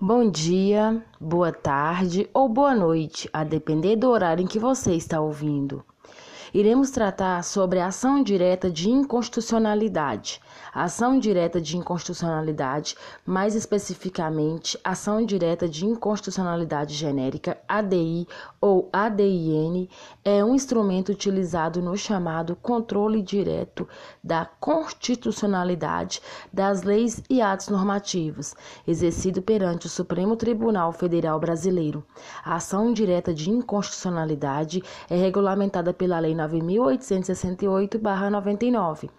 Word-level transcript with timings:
Bom 0.00 0.28
dia, 0.28 1.00
boa 1.20 1.52
tarde 1.52 2.28
ou 2.34 2.48
boa 2.48 2.74
noite, 2.74 3.30
a 3.32 3.44
depender 3.44 3.94
do 3.94 4.10
horário 4.10 4.42
em 4.42 4.46
que 4.46 4.58
você 4.58 4.92
está 4.92 5.20
ouvindo. 5.20 5.84
Iremos 6.52 6.90
tratar 6.90 7.44
sobre 7.44 7.78
a 7.78 7.86
ação 7.86 8.20
direta 8.20 8.68
de 8.68 8.90
inconstitucionalidade. 8.90 10.40
Ação 10.72 11.18
direta 11.18 11.60
de 11.60 11.76
inconstitucionalidade, 11.76 12.96
mais 13.24 13.54
especificamente, 13.54 14.78
ação 14.82 15.24
direta 15.24 15.68
de 15.68 15.86
inconstitucionalidade 15.86 16.94
genérica, 16.94 17.58
ADI 17.68 18.26
ou 18.60 18.88
ADIN, 18.92 19.88
é 20.24 20.44
um 20.44 20.54
instrumento 20.54 21.12
utilizado 21.12 21.80
no 21.80 21.96
chamado 21.96 22.56
controle 22.56 23.22
direto 23.22 23.88
da 24.22 24.44
constitucionalidade 24.44 26.20
das 26.52 26.82
leis 26.82 27.22
e 27.30 27.40
atos 27.40 27.68
normativos, 27.68 28.54
exercido 28.86 29.42
perante 29.42 29.86
o 29.86 29.90
Supremo 29.90 30.36
Tribunal 30.36 30.92
Federal 30.92 31.38
Brasileiro. 31.38 32.04
A 32.44 32.56
ação 32.56 32.92
direta 32.92 33.32
de 33.32 33.50
inconstitucionalidade 33.50 34.82
é 35.08 35.16
regulamentada 35.16 35.92
pela 35.92 36.18
Lei 36.18 36.34
9868-99. 36.34 39.10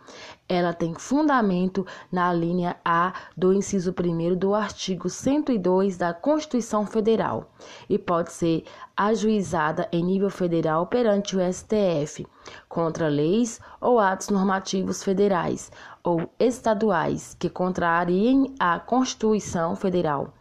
Ela 0.47 0.73
tem 0.73 0.93
fundamento 0.93 1.87
na 2.11 2.31
linha 2.31 2.75
A 2.85 3.13
do 3.35 3.51
inciso 3.51 3.91
1 3.91 4.35
do 4.35 4.53
artigo 4.53 5.09
102 5.09 5.97
da 5.97 6.13
Constituição 6.13 6.85
Federal 6.85 7.49
e 7.89 7.97
pode 7.97 8.31
ser 8.31 8.63
ajuizada 8.95 9.89
em 9.91 10.03
nível 10.03 10.29
federal 10.29 10.85
perante 10.85 11.35
o 11.35 11.39
STF 11.53 12.27
contra 12.69 13.07
leis 13.07 13.59
ou 13.81 13.99
atos 13.99 14.29
normativos 14.29 15.03
federais 15.03 15.71
ou 16.03 16.29
estaduais 16.39 17.35
que 17.39 17.49
contrariem 17.49 18.53
a 18.59 18.79
Constituição 18.79 19.75
Federal. 19.75 20.31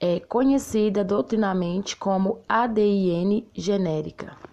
É 0.00 0.20
conhecida 0.20 1.04
doutrinamente 1.04 1.94
como 1.98 2.40
ADIN 2.48 3.46
genérica 3.54 4.49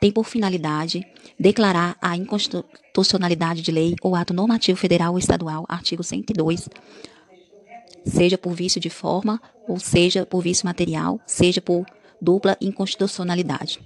tem 0.00 0.12
por 0.12 0.24
finalidade 0.24 1.06
declarar 1.38 1.96
a 2.00 2.16
inconstitucionalidade 2.16 3.62
de 3.62 3.70
lei 3.70 3.94
ou 4.02 4.14
ato 4.14 4.34
normativo 4.34 4.78
federal 4.78 5.12
ou 5.12 5.18
estadual, 5.18 5.64
artigo 5.68 6.02
102, 6.02 6.68
seja 8.04 8.38
por 8.38 8.54
vício 8.54 8.80
de 8.80 8.90
forma, 8.90 9.40
ou 9.66 9.78
seja 9.78 10.24
por 10.24 10.42
vício 10.42 10.66
material, 10.66 11.20
seja 11.26 11.60
por 11.60 11.84
dupla 12.20 12.56
inconstitucionalidade. 12.60 13.80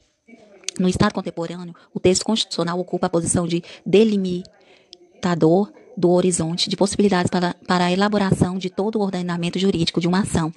No 0.78 0.88
Estado 0.88 1.12
contemporâneo, 1.12 1.74
o 1.92 2.00
texto 2.00 2.24
constitucional 2.24 2.78
ocupa 2.78 3.06
a 3.06 3.10
posição 3.10 3.46
de 3.46 3.62
delimitador 3.84 5.70
do 5.96 6.10
horizonte 6.10 6.70
de 6.70 6.76
possibilidades 6.76 7.30
para, 7.30 7.54
para 7.66 7.86
a 7.86 7.92
elaboração 7.92 8.56
de 8.56 8.70
todo 8.70 8.96
o 8.96 9.02
ordenamento 9.02 9.58
jurídico 9.58 10.00
de 10.00 10.08
uma 10.08 10.20
ação, 10.20 10.52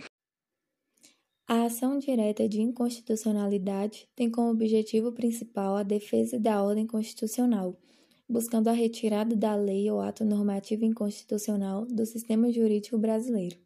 a 1.47 1.65
ação 1.65 1.99
direta 1.99 2.49
de 2.49 2.59
inconstitucionalidade 2.59 4.09
tem 4.15 4.31
como 4.31 4.49
objetivo 4.49 5.11
principal 5.11 5.75
a 5.75 5.83
defesa 5.83 6.39
da 6.39 6.63
ordem 6.63 6.87
constitucional, 6.87 7.79
buscando 8.27 8.67
a 8.67 8.71
retirada 8.71 9.35
da 9.35 9.55
lei 9.55 9.89
ou 9.91 10.01
ato 10.01 10.25
normativo 10.25 10.85
inconstitucional 10.85 11.85
do 11.85 12.03
sistema 12.03 12.51
jurídico 12.51 12.97
brasileiro. 12.97 13.57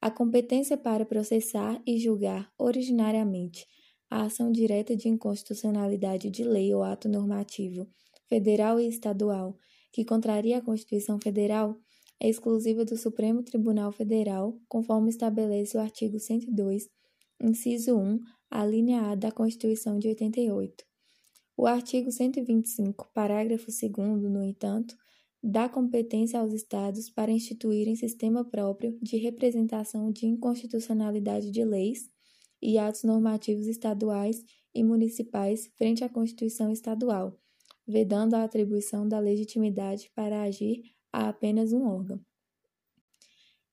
A 0.00 0.10
competência 0.10 0.76
para 0.76 1.04
processar 1.04 1.82
e 1.86 1.98
julgar 1.98 2.50
originariamente 2.56 3.66
a 4.08 4.22
ação 4.22 4.50
direta 4.50 4.96
de 4.96 5.08
inconstitucionalidade 5.08 6.30
de 6.30 6.44
lei 6.44 6.72
ou 6.74 6.82
ato 6.82 7.10
normativo, 7.10 7.86
federal 8.26 8.80
e 8.80 8.88
estadual, 8.88 9.58
que 9.92 10.04
contraria 10.04 10.58
a 10.58 10.62
Constituição 10.62 11.18
Federal, 11.18 11.78
é 12.20 12.28
exclusiva 12.28 12.84
do 12.84 12.96
Supremo 12.96 13.42
Tribunal 13.42 13.92
Federal, 13.92 14.58
conforme 14.68 15.10
estabelece 15.10 15.76
o 15.76 15.80
artigo 15.80 16.18
102, 16.18 16.88
inciso 17.40 17.96
1, 17.96 18.20
a 18.50 18.64
linha 18.64 19.10
A 19.10 19.14
da 19.14 19.30
Constituição 19.30 19.98
de 19.98 20.08
88. 20.08 20.84
O 21.56 21.66
artigo 21.66 22.10
125, 22.10 23.10
parágrafo 23.14 23.66
2, 23.66 23.96
no 24.30 24.42
entanto, 24.42 24.96
dá 25.42 25.68
competência 25.68 26.40
aos 26.40 26.52
Estados 26.52 27.10
para 27.10 27.30
instituírem 27.30 27.94
sistema 27.94 28.44
próprio 28.44 28.98
de 29.00 29.16
representação 29.16 30.10
de 30.10 30.26
inconstitucionalidade 30.26 31.50
de 31.50 31.64
leis 31.64 32.10
e 32.60 32.78
atos 32.78 33.04
normativos 33.04 33.66
estaduais 33.66 34.42
e 34.74 34.82
municipais 34.82 35.70
frente 35.76 36.02
à 36.02 36.08
Constituição 36.08 36.70
Estadual, 36.70 37.38
vedando 37.86 38.34
a 38.34 38.44
atribuição 38.44 39.06
da 39.06 39.18
legitimidade 39.18 40.10
para 40.14 40.42
agir 40.42 40.95
a 41.16 41.30
apenas 41.30 41.72
um 41.72 41.88
órgão. 41.88 42.20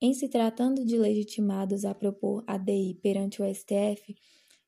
Em 0.01 0.13
se 0.13 0.29
tratando 0.29 0.85
de 0.85 0.97
legitimados 0.97 1.83
a 1.83 1.93
propor 1.93 2.41
ADI 2.47 2.97
perante 3.01 3.41
o 3.41 3.53
STF, 3.53 4.15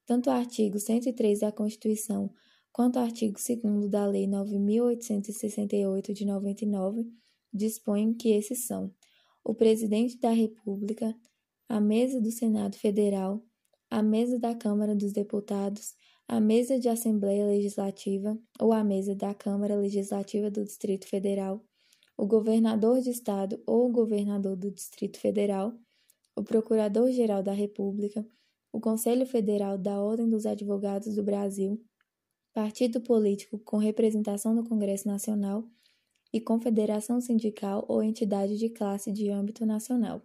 tanto 0.06 0.30
o 0.30 0.34
artigo 0.34 0.78
103 0.78 1.40
da 1.40 1.54
Constituição 1.54 2.30
quanto 2.74 2.98
o 2.98 3.02
artigo 3.02 3.38
2 3.40 3.90
da 3.90 4.06
Lei 4.06 4.28
9.868 4.28 6.12
de 6.12 6.26
99 6.26 7.10
dispõem 7.54 8.14
que 8.14 8.32
esses 8.32 8.66
são 8.68 8.94
o 9.42 9.56
Presidente 9.56 10.18
da 10.18 10.32
República, 10.32 11.16
a 11.70 11.80
Mesa 11.80 12.20
do 12.20 12.30
Senado 12.30 12.76
Federal, 12.76 13.42
a 13.90 14.04
Mesa 14.04 14.38
da 14.38 14.54
Câmara 14.54 14.94
dos 14.94 15.14
Deputados, 15.14 15.94
a 16.28 16.42
Mesa 16.42 16.78
de 16.78 16.90
Assembleia 16.90 17.46
Legislativa 17.46 18.38
ou 18.60 18.74
a 18.74 18.84
Mesa 18.84 19.16
da 19.16 19.34
Câmara 19.34 19.78
Legislativa 19.78 20.52
do 20.52 20.66
Distrito 20.66 21.08
Federal, 21.08 21.64
o 22.18 22.26
governador 22.26 23.02
de 23.02 23.10
estado 23.10 23.62
ou 23.66 23.88
o 23.88 23.92
governador 23.92 24.56
do 24.56 24.72
Distrito 24.72 25.20
Federal, 25.20 25.74
o 26.36 26.44
Procurador-Geral 26.44 27.44
da 27.44 27.54
República, 27.54 28.26
o 28.72 28.80
Conselho 28.80 29.26
Federal 29.26 29.78
da 29.78 30.02
Ordem 30.02 30.30
dos 30.30 30.46
Advogados 30.46 31.16
do 31.16 31.24
Brasil, 31.24 31.82
partido 32.54 33.02
político 33.02 33.60
com 33.60 33.78
representação 33.78 34.54
no 34.54 34.68
Congresso 34.68 35.08
Nacional 35.08 35.64
e 36.32 36.42
confederação 36.42 37.22
sindical 37.22 37.86
ou 37.88 38.04
entidade 38.04 38.58
de 38.58 38.70
classe 38.70 39.12
de 39.12 39.30
âmbito 39.30 39.66
nacional. 39.66 40.22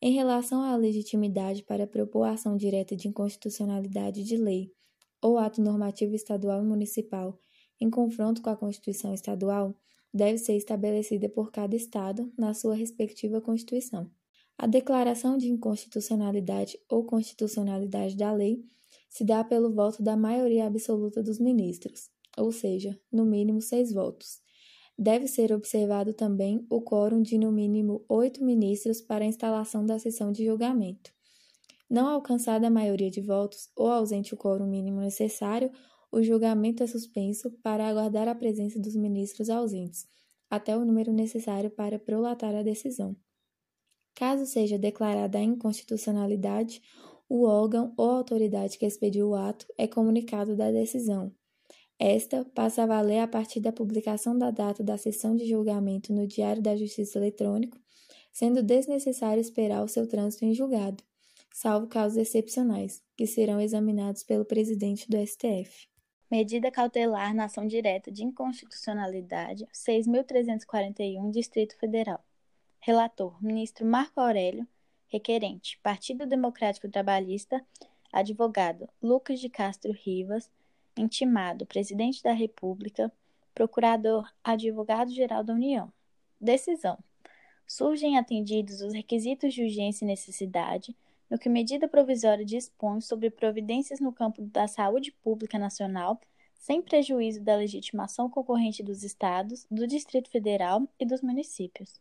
Em 0.00 0.12
relação 0.12 0.62
à 0.62 0.76
legitimidade 0.76 1.62
para 1.62 1.86
propor 1.86 2.24
ação 2.24 2.56
direta 2.56 2.94
de 2.94 3.08
inconstitucionalidade 3.08 4.22
de 4.24 4.36
lei 4.36 4.70
ou 5.22 5.38
ato 5.38 5.62
normativo 5.62 6.14
estadual 6.14 6.62
e 6.62 6.66
municipal 6.66 7.38
em 7.80 7.90
confronto 7.90 8.42
com 8.42 8.50
a 8.50 8.56
Constituição 8.56 9.14
Estadual, 9.14 9.74
deve 10.12 10.38
ser 10.38 10.56
estabelecida 10.56 11.28
por 11.28 11.50
cada 11.50 11.76
Estado 11.76 12.32
na 12.36 12.54
sua 12.54 12.74
respectiva 12.74 13.40
Constituição. 13.40 14.10
A 14.58 14.66
declaração 14.66 15.36
de 15.36 15.48
inconstitucionalidade 15.48 16.78
ou 16.88 17.04
constitucionalidade 17.04 18.16
da 18.16 18.32
lei 18.32 18.64
se 19.08 19.24
dá 19.24 19.44
pelo 19.44 19.72
voto 19.72 20.02
da 20.02 20.16
maioria 20.16 20.66
absoluta 20.66 21.22
dos 21.22 21.38
ministros, 21.38 22.08
ou 22.36 22.50
seja, 22.50 22.98
no 23.12 23.24
mínimo 23.24 23.60
seis 23.60 23.92
votos. 23.92 24.40
Deve 24.98 25.26
ser 25.26 25.52
observado 25.52 26.14
também 26.14 26.66
o 26.70 26.80
quórum 26.80 27.20
de 27.20 27.36
no 27.36 27.52
mínimo 27.52 28.02
oito 28.08 28.42
ministros 28.42 29.00
para 29.02 29.24
a 29.24 29.28
instalação 29.28 29.84
da 29.84 29.98
sessão 29.98 30.32
de 30.32 30.46
julgamento. 30.46 31.12
Não 31.88 32.08
alcançada 32.08 32.66
a 32.66 32.70
maioria 32.70 33.10
de 33.10 33.20
votos 33.20 33.68
ou 33.76 33.88
ausente 33.88 34.32
o 34.32 34.38
quórum 34.38 34.66
mínimo 34.66 35.00
necessário, 35.00 35.70
o 36.16 36.22
julgamento 36.22 36.82
é 36.82 36.86
suspenso 36.86 37.50
para 37.62 37.86
aguardar 37.86 38.26
a 38.26 38.34
presença 38.34 38.80
dos 38.80 38.96
ministros 38.96 39.50
ausentes, 39.50 40.06
até 40.48 40.74
o 40.74 40.82
número 40.82 41.12
necessário 41.12 41.68
para 41.68 41.98
prolatar 41.98 42.54
a 42.54 42.62
decisão. 42.62 43.14
Caso 44.14 44.46
seja 44.46 44.78
declarada 44.78 45.36
a 45.36 45.42
inconstitucionalidade, 45.42 46.80
o 47.28 47.44
órgão 47.44 47.92
ou 47.98 48.08
autoridade 48.08 48.78
que 48.78 48.86
expediu 48.86 49.28
o 49.28 49.34
ato 49.34 49.66
é 49.76 49.86
comunicado 49.86 50.56
da 50.56 50.70
decisão. 50.70 51.30
Esta 51.98 52.46
passa 52.46 52.84
a 52.84 52.86
valer 52.86 53.18
a 53.18 53.28
partir 53.28 53.60
da 53.60 53.70
publicação 53.70 54.38
da 54.38 54.50
data 54.50 54.82
da 54.82 54.96
sessão 54.96 55.36
de 55.36 55.46
julgamento 55.46 56.14
no 56.14 56.26
Diário 56.26 56.62
da 56.62 56.74
Justiça 56.74 57.18
Eletrônico, 57.18 57.78
sendo 58.32 58.62
desnecessário 58.62 59.40
esperar 59.42 59.84
o 59.84 59.88
seu 59.88 60.08
trânsito 60.08 60.46
em 60.46 60.54
julgado, 60.54 61.04
salvo 61.52 61.86
casos 61.88 62.16
excepcionais, 62.16 63.02
que 63.18 63.26
serão 63.26 63.60
examinados 63.60 64.22
pelo 64.22 64.46
presidente 64.46 65.10
do 65.10 65.18
STF. 65.18 65.94
Medida 66.28 66.72
cautelar 66.72 67.32
na 67.32 67.44
ação 67.44 67.68
direta 67.68 68.10
de 68.10 68.24
inconstitucionalidade 68.24 69.64
6.341, 69.72 71.30
Distrito 71.30 71.78
Federal. 71.78 72.20
Relator: 72.80 73.40
Ministro 73.40 73.86
Marco 73.86 74.20
Aurélio. 74.20 74.66
Requerente: 75.06 75.78
Partido 75.84 76.26
Democrático 76.26 76.88
Trabalhista. 76.88 77.64
Advogado: 78.12 78.88
Lucas 79.00 79.38
de 79.38 79.48
Castro 79.48 79.92
Rivas. 79.92 80.50
Intimado: 80.96 81.64
Presidente 81.64 82.20
da 82.24 82.32
República. 82.32 83.12
Procurador: 83.54 84.28
Advogado-Geral 84.42 85.44
da 85.44 85.54
União. 85.54 85.92
Decisão: 86.40 86.98
Surgem 87.68 88.18
atendidos 88.18 88.80
os 88.80 88.92
requisitos 88.92 89.54
de 89.54 89.62
urgência 89.62 90.04
e 90.04 90.08
necessidade 90.08 90.92
no 91.30 91.38
que 91.38 91.48
medida 91.48 91.88
provisória 91.88 92.44
dispõe 92.44 93.00
sobre 93.00 93.30
providências 93.30 94.00
no 94.00 94.12
campo 94.12 94.42
da 94.42 94.66
saúde 94.66 95.12
pública 95.22 95.58
nacional, 95.58 96.20
sem 96.54 96.80
prejuízo 96.82 97.42
da 97.42 97.56
legitimação 97.56 98.28
concorrente 98.30 98.82
dos 98.82 99.02
Estados, 99.02 99.66
do 99.70 99.86
Distrito 99.86 100.30
Federal 100.30 100.88
e 100.98 101.06
dos 101.06 101.22
municípios. 101.22 102.00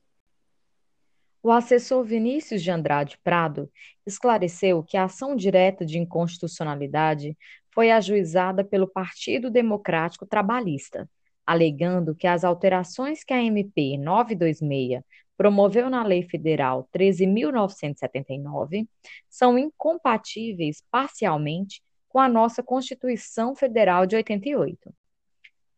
o 1.44 1.52
assessor 1.52 2.04
Vinícius 2.04 2.64
de 2.64 2.72
Andrade 2.72 3.20
Prado 3.24 3.72
esclareceu 4.06 4.82
que 4.84 4.98
a 4.98 5.04
ação 5.04 5.36
direta 5.36 5.86
de 5.86 6.00
inconstitucionalidade 6.00 7.38
foi 7.72 7.92
ajuizada 7.92 8.64
pelo 8.64 8.88
Partido 8.88 9.52
Democrático 9.52 10.26
Trabalhista, 10.26 11.08
alegando 11.46 12.16
que 12.16 12.26
as 12.26 12.44
alterações 12.44 13.24
que 13.24 13.34
a 13.34 13.44
MP 13.44 13.98
926 13.98 15.04
promoveu 15.38 15.90
na 15.90 16.04
Lei 16.04 16.24
Federal 16.24 16.88
13.979 16.94 18.88
são 19.30 19.58
incompatíveis 19.58 20.84
parcialmente 20.90 21.82
com 22.08 22.20
a 22.20 22.30
nossa 22.30 22.64
Constituição 22.64 23.56
Federal 23.56 24.06
de 24.06 24.16
88. 24.16 24.94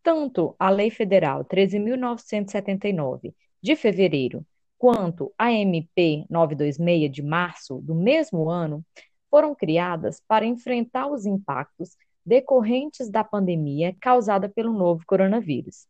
Tanto 0.04 0.56
a 0.59 0.69
Lei 0.69 0.89
Federal 0.89 1.44
13.979 1.44 3.33
de 3.62 3.75
fevereiro 3.75 4.45
quanto 4.77 5.33
a 5.38 5.51
MP 5.51 6.25
926 6.30 7.12
de 7.12 7.24
março 7.24 7.80
do 7.81 7.95
mesmo 7.95 8.50
ano 8.50 8.86
foram 9.30 9.56
criadas 9.56 10.21
para 10.27 10.45
enfrentar 10.45 11.07
os 11.07 11.25
impactos 11.25 11.98
decorrentes 12.25 13.10
da 13.10 13.24
pandemia 13.24 13.95
causada 14.00 14.48
pelo 14.48 14.71
novo 14.74 15.03
coronavírus. 15.06 15.88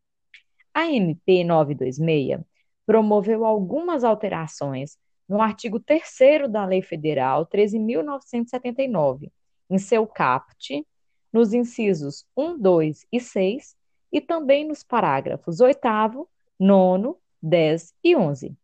A 0.73 0.89
MP 0.91 1.43
926 1.43 2.39
promoveu 2.87 3.45
algumas 3.45 4.03
alterações 4.05 4.97
no 5.27 5.41
artigo 5.41 5.77
3 5.77 6.49
da 6.49 6.65
Lei 6.65 6.81
Federal 6.81 7.45
13.979, 7.45 9.29
em 9.69 9.77
seu 9.77 10.07
caput, 10.07 10.87
nos 11.31 11.53
incisos 11.53 12.25
1, 12.35 12.57
2 12.57 13.05
e 13.11 13.19
6, 13.19 13.75
e 14.09 14.21
também 14.21 14.65
nos 14.65 14.83
parágrafos 14.83 15.59
8, 15.59 15.81
9, 16.57 17.15
10 17.41 17.93
e 18.01 18.15
11. 18.15 18.55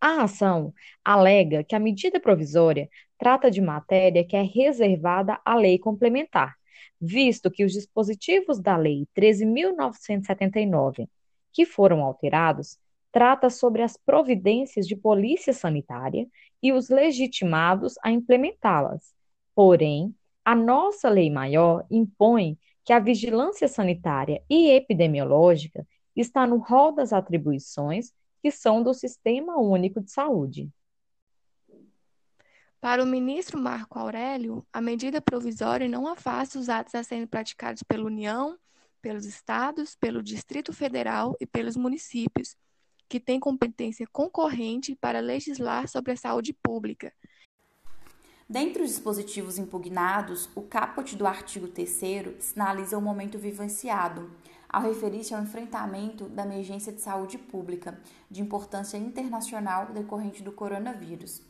A 0.00 0.22
ação 0.22 0.72
alega 1.04 1.64
que 1.64 1.74
a 1.74 1.80
medida 1.80 2.20
provisória 2.20 2.88
trata 3.18 3.50
de 3.50 3.60
matéria 3.60 4.24
que 4.24 4.36
é 4.36 4.42
reservada 4.42 5.40
à 5.44 5.56
lei 5.56 5.80
complementar, 5.80 6.54
visto 7.00 7.50
que 7.50 7.64
os 7.64 7.72
dispositivos 7.72 8.60
da 8.60 8.76
Lei 8.76 9.08
13.979, 9.16 11.08
que 11.52 11.66
foram 11.66 12.04
alterados, 12.04 12.78
trata 13.12 13.50
sobre 13.50 13.82
as 13.82 13.96
providências 13.96 14.88
de 14.88 14.96
polícia 14.96 15.52
sanitária 15.52 16.26
e 16.62 16.72
os 16.72 16.88
legitimados 16.88 17.94
a 18.02 18.10
implementá-las. 18.10 19.14
Porém, 19.54 20.14
a 20.44 20.56
nossa 20.56 21.08
lei 21.08 21.30
maior 21.30 21.86
impõe 21.90 22.58
que 22.84 22.92
a 22.92 22.98
vigilância 22.98 23.68
sanitária 23.68 24.42
e 24.50 24.70
epidemiológica 24.70 25.86
está 26.16 26.46
no 26.46 26.56
rol 26.56 26.92
das 26.92 27.12
atribuições 27.12 28.12
que 28.42 28.50
são 28.50 28.82
do 28.82 28.92
Sistema 28.92 29.56
Único 29.56 30.00
de 30.00 30.10
Saúde. 30.10 30.68
Para 32.80 33.00
o 33.00 33.06
ministro 33.06 33.60
Marco 33.60 33.96
Aurélio, 33.96 34.66
a 34.72 34.80
medida 34.80 35.20
provisória 35.20 35.88
não 35.88 36.08
afasta 36.08 36.58
os 36.58 36.68
atos 36.68 36.96
a 36.96 37.04
serem 37.04 37.28
praticados 37.28 37.84
pela 37.84 38.04
União, 38.04 38.58
pelos 39.00 39.24
estados, 39.24 39.94
pelo 39.94 40.20
Distrito 40.20 40.72
Federal 40.72 41.36
e 41.40 41.46
pelos 41.46 41.76
municípios, 41.76 42.56
que 43.12 43.20
têm 43.20 43.38
competência 43.38 44.06
concorrente 44.10 44.96
para 44.96 45.20
legislar 45.20 45.86
sobre 45.86 46.12
a 46.12 46.16
saúde 46.16 46.54
pública. 46.54 47.12
Dentre 48.48 48.82
os 48.82 48.88
dispositivos 48.88 49.58
impugnados, 49.58 50.48
o 50.54 50.62
caput 50.62 51.14
do 51.14 51.26
artigo 51.26 51.68
3 51.68 51.90
sinaliza 52.40 52.96
o 52.96 53.02
momento 53.02 53.38
vivenciado, 53.38 54.30
ao 54.66 54.84
referir-se 54.84 55.34
ao 55.34 55.42
enfrentamento 55.42 56.26
da 56.30 56.42
emergência 56.42 56.90
de 56.90 57.02
saúde 57.02 57.36
pública 57.36 58.00
de 58.30 58.40
importância 58.40 58.96
internacional 58.96 59.92
decorrente 59.92 60.42
do 60.42 60.50
coronavírus, 60.50 61.42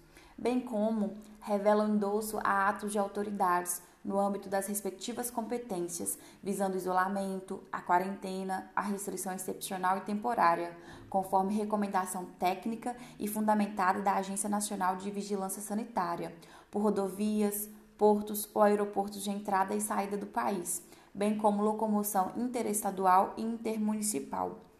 bem 0.43 0.61
como 0.61 1.17
revela 1.41 1.85
o 1.85 1.89
endosso 1.89 2.39
a 2.43 2.69
atos 2.69 2.91
de 2.91 2.99
autoridades 2.99 3.81
no 4.05 4.19
âmbito 4.19 4.49
das 4.49 4.67
respectivas 4.67 5.31
competências, 5.31 6.19
visando 6.43 6.77
isolamento, 6.77 7.62
a 7.71 7.81
quarentena, 7.81 8.69
a 8.75 8.83
restrição 8.83 9.33
excepcional 9.33 9.99
e 9.99 10.00
temporária, 10.00 10.77
conforme 11.09 11.55
recomendação 11.55 12.25
técnica 12.41 12.97
e 13.21 13.29
fundamentada 13.29 14.03
da 14.03 14.15
Agência 14.15 14.49
Nacional 14.49 14.97
de 14.97 15.09
Vigilância 15.12 15.62
Sanitária, 15.62 16.35
por 16.69 16.83
rodovias, 16.83 17.69
portos 17.97 18.50
ou 18.53 18.62
aeroportos 18.62 19.23
de 19.23 19.31
entrada 19.31 19.77
e 19.77 19.81
saída 19.81 20.17
do 20.17 20.27
país, 20.27 20.83
bem 21.15 21.39
como 21.39 21.62
locomoção 21.62 22.33
interestadual 22.37 23.35
e 23.37 23.43
intermunicipal. 23.43 24.72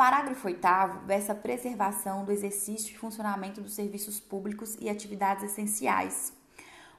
Parágrafo 0.00 0.46
8 0.46 0.58
versa 1.04 1.32
a 1.32 1.34
preservação 1.34 2.24
do 2.24 2.32
exercício 2.32 2.94
e 2.94 2.96
funcionamento 2.96 3.60
dos 3.60 3.74
serviços 3.74 4.18
públicos 4.18 4.74
e 4.80 4.88
atividades 4.88 5.44
essenciais. 5.44 6.32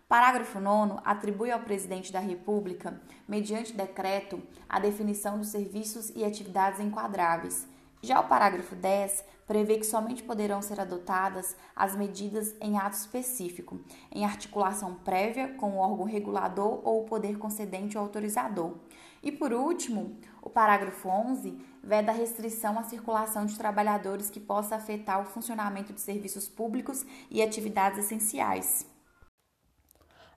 Parágrafo 0.07 0.59
9 0.59 0.99
atribui 1.03 1.49
ao 1.49 1.61
presidente 1.61 2.13
da 2.13 2.19
República, 2.19 3.01
mediante 3.27 3.73
decreto, 3.73 4.39
a 4.69 4.79
definição 4.79 5.39
dos 5.39 5.47
serviços 5.47 6.11
e 6.15 6.23
atividades 6.23 6.79
enquadráveis. 6.79 7.67
Já 8.03 8.19
o 8.19 8.27
parágrafo 8.27 8.75
10 8.75 9.25
prevê 9.51 9.77
que 9.77 9.85
somente 9.85 10.23
poderão 10.23 10.61
ser 10.61 10.79
adotadas 10.79 11.57
as 11.75 11.93
medidas 11.93 12.55
em 12.61 12.77
ato 12.77 12.95
específico, 12.95 13.81
em 14.09 14.23
articulação 14.23 14.95
prévia 14.95 15.49
com 15.55 15.71
o 15.71 15.77
órgão 15.77 16.05
regulador 16.05 16.79
ou 16.85 17.01
o 17.01 17.03
poder 17.03 17.37
concedente 17.37 17.97
ou 17.97 18.03
autorizador. 18.05 18.77
E 19.21 19.29
por 19.29 19.51
último, 19.51 20.15
o 20.41 20.49
parágrafo 20.49 21.09
11 21.09 21.61
veda 21.83 22.13
a 22.13 22.15
restrição 22.15 22.79
à 22.79 22.83
circulação 22.83 23.45
de 23.45 23.57
trabalhadores 23.57 24.29
que 24.29 24.39
possa 24.39 24.77
afetar 24.77 25.19
o 25.19 25.25
funcionamento 25.25 25.91
de 25.91 25.99
serviços 25.99 26.47
públicos 26.47 27.05
e 27.29 27.43
atividades 27.43 27.99
essenciais. 27.99 28.87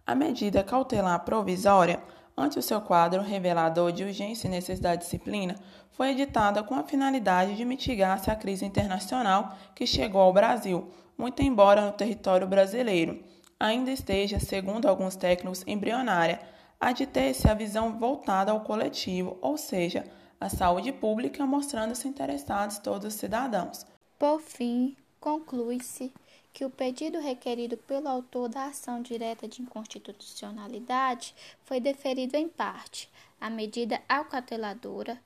A 0.04 0.16
medida 0.16 0.64
cautelar 0.64 1.24
provisória 1.24 2.02
ante 2.36 2.58
o 2.58 2.62
seu 2.62 2.80
quadro 2.80 3.22
revelador 3.22 3.92
de 3.92 4.04
urgência 4.04 4.46
e 4.46 4.50
necessidade 4.50 4.98
de 4.98 5.04
disciplina, 5.04 5.54
foi 5.92 6.10
editada 6.10 6.62
com 6.62 6.74
a 6.74 6.82
finalidade 6.82 7.56
de 7.56 7.64
mitigar-se 7.64 8.30
a 8.30 8.36
crise 8.36 8.64
internacional 8.64 9.56
que 9.74 9.86
chegou 9.86 10.20
ao 10.20 10.32
Brasil, 10.32 10.88
muito 11.16 11.42
embora 11.42 11.86
no 11.86 11.92
território 11.92 12.46
brasileiro 12.46 13.22
ainda 13.58 13.90
esteja, 13.90 14.38
segundo 14.38 14.86
alguns 14.86 15.16
técnicos, 15.16 15.64
embrionária, 15.66 16.40
há 16.78 16.92
de 16.92 17.06
ter-se 17.06 17.48
a 17.48 17.54
visão 17.54 17.98
voltada 17.98 18.52
ao 18.52 18.60
coletivo, 18.60 19.38
ou 19.40 19.56
seja, 19.56 20.04
a 20.40 20.48
saúde 20.48 20.92
pública, 20.92 21.46
mostrando-se 21.46 22.06
interessados 22.06 22.78
todos 22.78 23.14
os 23.14 23.18
cidadãos. 23.18 23.86
Por 24.18 24.40
fim, 24.40 24.96
conclui-se 25.18 26.12
que 26.54 26.64
o 26.64 26.70
pedido 26.70 27.18
requerido 27.18 27.76
pelo 27.76 28.08
autor 28.08 28.48
da 28.48 28.66
ação 28.66 29.02
direta 29.02 29.48
de 29.48 29.60
inconstitucionalidade 29.60 31.34
foi 31.64 31.80
deferido 31.80 32.36
em 32.36 32.48
parte, 32.48 33.10
a 33.40 33.50
medida 33.50 34.00
acauteladora 34.08 35.20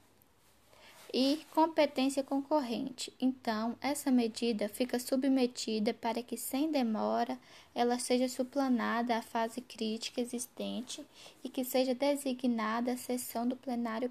e 1.13 1.41
competência 1.55 2.23
concorrente. 2.23 3.13
Então, 3.21 3.77
essa 3.81 4.11
medida 4.11 4.71
fica 4.71 4.99
submetida 4.99 5.93
para 5.93 6.23
que, 6.23 6.37
sem 6.37 6.71
demora, 6.71 7.39
ela 7.75 7.99
seja 7.99 8.29
suplanada 8.29 9.17
à 9.17 9.23
fase 9.23 9.61
crítica 9.61 10.23
existente 10.23 11.05
e 11.45 11.49
que 11.51 11.63
seja 11.63 11.95
designada 11.95 12.93
a 12.93 12.97
sessão 12.97 13.47
do 13.47 13.57
plenário. 13.57 14.11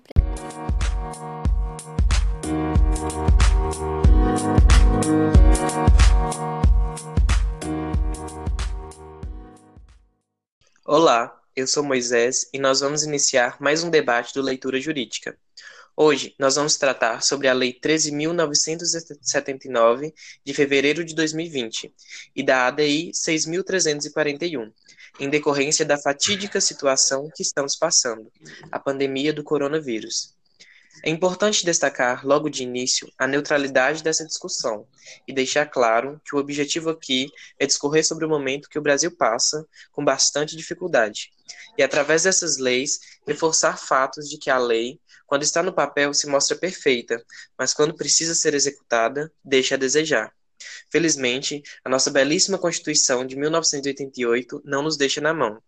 Olá, 10.86 11.38
eu 11.54 11.68
sou 11.68 11.84
Moisés 11.84 12.50
e 12.54 12.60
nós 12.60 12.80
vamos 12.80 13.04
iniciar 13.04 13.58
mais 13.60 13.84
um 13.84 13.90
debate 13.90 14.34
do 14.34 14.42
Leitura 14.42 14.80
Jurídica. 14.80 15.38
Hoje 16.00 16.36
nós 16.38 16.56
vamos 16.56 16.78
tratar 16.78 17.24
sobre 17.24 17.48
a 17.48 17.54
Lei 17.54 17.74
13.979, 17.74 20.14
de 20.46 20.54
fevereiro 20.54 21.04
de 21.04 21.16
2020, 21.16 21.92
e 22.36 22.44
da 22.44 22.68
ADI 22.68 23.10
6.341, 23.12 24.72
em 25.20 25.28
decorrência 25.28 25.84
da 25.84 25.98
fatídica 25.98 26.62
situação 26.62 27.32
que 27.36 27.42
estamos 27.42 27.76
passando, 27.76 28.32
a 28.72 28.80
pandemia 28.80 29.34
do 29.34 29.44
coronavírus. 29.44 30.37
É 31.04 31.10
importante 31.12 31.64
destacar, 31.64 32.26
logo 32.26 32.50
de 32.50 32.64
início, 32.64 33.12
a 33.18 33.28
neutralidade 33.28 34.02
dessa 34.02 34.26
discussão 34.26 34.88
e 35.28 35.34
deixar 35.34 35.68
claro 35.68 36.20
que 36.26 36.36
o 36.36 36.40
objetivo 36.40 36.90
aqui 36.90 37.30
é 37.60 37.68
discorrer 37.68 38.04
sobre 38.06 38.26
o 38.26 38.30
momento 38.30 38.68
que 38.68 38.80
o 38.80 38.82
Brasil 38.82 39.16
passa 39.16 39.66
com 39.92 40.04
bastante 40.04 40.56
dificuldade 40.56 41.32
e, 41.78 41.84
através 41.84 42.24
dessas 42.24 42.58
leis, 42.58 43.00
reforçar 43.28 43.78
fatos 43.78 44.28
de 44.28 44.38
que 44.38 44.50
a 44.50 44.58
lei, 44.58 45.00
quando 45.28 45.44
está 45.44 45.62
no 45.62 45.72
papel, 45.72 46.14
se 46.14 46.28
mostra 46.28 46.58
perfeita, 46.58 47.24
mas 47.58 47.74
quando 47.74 47.96
precisa 47.96 48.34
ser 48.34 48.56
executada, 48.56 49.32
deixa 49.46 49.76
a 49.76 49.78
desejar. 49.78 50.34
Felizmente, 50.92 51.62
a 51.86 51.90
nossa 51.90 52.10
belíssima 52.10 52.58
Constituição 52.58 53.26
de 53.26 53.36
1988 53.36 54.64
não 54.66 54.82
nos 54.82 54.98
deixa 54.98 55.22
na 55.22 55.34
mão, 55.34 55.62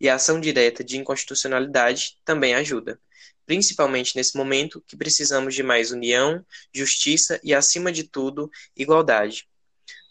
e 0.00 0.08
a 0.08 0.14
ação 0.14 0.40
direta 0.40 0.84
de 0.84 0.96
inconstitucionalidade 0.96 2.18
também 2.24 2.54
ajuda 2.54 3.00
principalmente 3.46 4.16
nesse 4.16 4.36
momento 4.36 4.82
que 4.86 4.96
precisamos 4.96 5.54
de 5.54 5.62
mais 5.62 5.92
união, 5.92 6.44
justiça 6.74 7.40
e, 7.42 7.54
acima 7.54 7.92
de 7.92 8.04
tudo, 8.04 8.50
igualdade. 8.76 9.48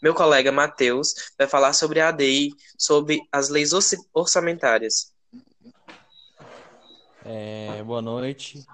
Meu 0.02 0.14
colega 0.14 0.50
Matheus 0.50 1.14
vai 1.38 1.46
falar 1.46 1.72
sobre 1.72 2.00
a 2.00 2.08
ADI, 2.08 2.54
sobre 2.78 3.20
as 3.30 3.48
leis 3.48 3.70
orçamentárias. 4.12 5.12
É, 7.24 7.82
boa 7.82 8.02
noite. 8.02 8.64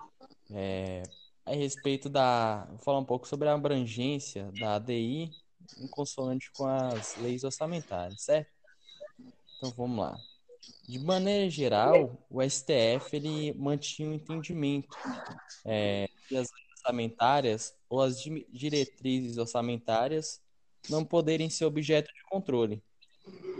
É, 0.50 1.02
a 1.45 1.52
respeito 1.52 2.09
da. 2.09 2.66
Vou 2.71 2.78
falar 2.78 2.99
um 2.99 3.04
pouco 3.04 3.26
sobre 3.26 3.49
a 3.49 3.54
abrangência 3.54 4.50
da 4.59 4.75
ADI 4.75 5.31
em 5.78 5.88
consonante 5.88 6.50
com 6.52 6.66
as 6.66 7.16
leis 7.16 7.45
orçamentárias, 7.45 8.23
certo? 8.23 8.50
Então 9.57 9.71
vamos 9.71 9.99
lá. 9.99 10.19
De 10.88 10.99
maneira 10.99 11.49
geral, 11.49 12.25
o 12.28 12.42
STF 12.42 13.14
ele 13.16 13.52
mantinha 13.54 14.09
um 14.09 14.14
entendimento 14.14 14.97
é, 15.64 16.09
que 16.28 16.37
as 16.37 16.49
leis 16.52 16.69
orçamentárias 16.76 17.75
ou 17.88 18.00
as 18.00 18.23
diretrizes 18.52 19.38
orçamentárias 19.38 20.40
não 20.88 21.04
poderem 21.04 21.49
ser 21.49 21.64
objeto 21.64 22.12
de 22.12 22.23
controle, 22.25 22.83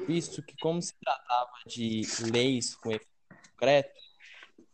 visto 0.07 0.43
que, 0.43 0.57
como 0.57 0.83
se 0.83 0.95
tratava 1.01 1.53
de 1.67 2.03
leis 2.33 2.75
com 2.75 2.91
efeito 2.91 3.13
concreto, 3.51 4.01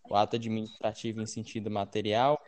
o 0.09 0.17
ato 0.17 0.37
administrativo 0.37 1.21
em 1.21 1.27
sentido 1.27 1.71
material 1.71 2.43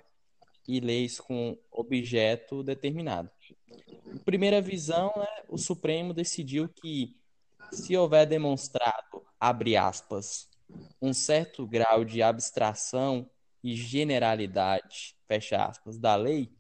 e 0.67 0.81
leis 0.81 1.21
com 1.21 1.59
objeto 1.71 2.63
determinado. 2.63 3.31
Em 4.07 4.19
primeira 4.19 4.61
visão, 4.61 5.13
né, 5.17 5.27
o 5.49 5.59
Supremo 5.59 6.15
decidiu 6.15 6.69
que, 6.69 7.17
se 7.73 7.97
houver 7.97 8.27
demonstrado, 8.27 9.25
abre 9.39 9.77
aspas, 9.77 10.49
um 11.01 11.13
certo 11.13 11.67
grau 11.67 12.05
de 12.05 12.23
abstração 12.23 13.29
e 13.63 13.75
generalidade, 13.75 15.17
fecha 15.27 15.65
aspas, 15.65 15.99
da 15.99 16.17
lei, 16.17 16.51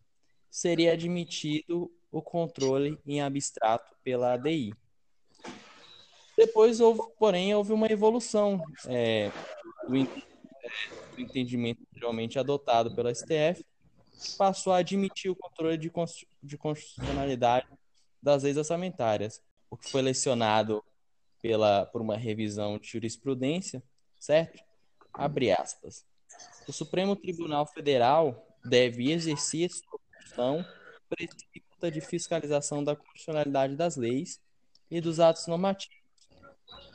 seria 0.50 0.92
admitido 0.92 1.90
o 2.10 2.20
controle 2.20 2.98
em 3.06 3.20
abstrato 3.20 3.94
pela 4.02 4.32
ADI. 4.32 4.74
Depois, 6.36 6.80
houve, 6.80 7.00
porém, 7.18 7.54
houve 7.54 7.72
uma 7.72 7.86
evolução 7.86 8.60
é, 8.86 9.30
do, 9.86 9.92
do 11.14 11.20
entendimento 11.20 11.80
geralmente 11.94 12.38
adotado 12.38 12.94
pela 12.94 13.14
STF, 13.14 13.64
que 14.20 14.36
passou 14.36 14.72
a 14.72 14.78
admitir 14.78 15.30
o 15.30 15.36
controle 15.36 15.76
de, 15.76 15.90
de 16.42 16.58
constitucionalidade 16.58 17.66
das 18.22 18.42
leis 18.42 18.56
orçamentárias, 18.56 19.40
o 19.70 19.76
que 19.76 19.90
foi 19.90 20.02
lecionado 20.02 20.84
pela, 21.40 21.86
por 21.86 22.00
uma 22.00 22.16
revisão 22.16 22.78
de 22.78 22.88
jurisprudência, 22.88 23.82
certo? 24.18 24.62
Abre 25.12 25.50
aspas. 25.52 26.04
O 26.68 26.72
Supremo 26.72 27.16
Tribunal 27.16 27.66
Federal 27.66 28.46
deve 28.64 29.10
exercer 29.10 29.70
sua 29.70 29.98
função 30.22 30.64
precípita 31.08 31.90
de 31.90 32.00
fiscalização 32.00 32.84
da 32.84 32.94
constitucionalidade 32.94 33.74
das 33.74 33.96
leis 33.96 34.40
e 34.90 35.00
dos 35.00 35.18
atos 35.18 35.46
normativos, 35.46 35.96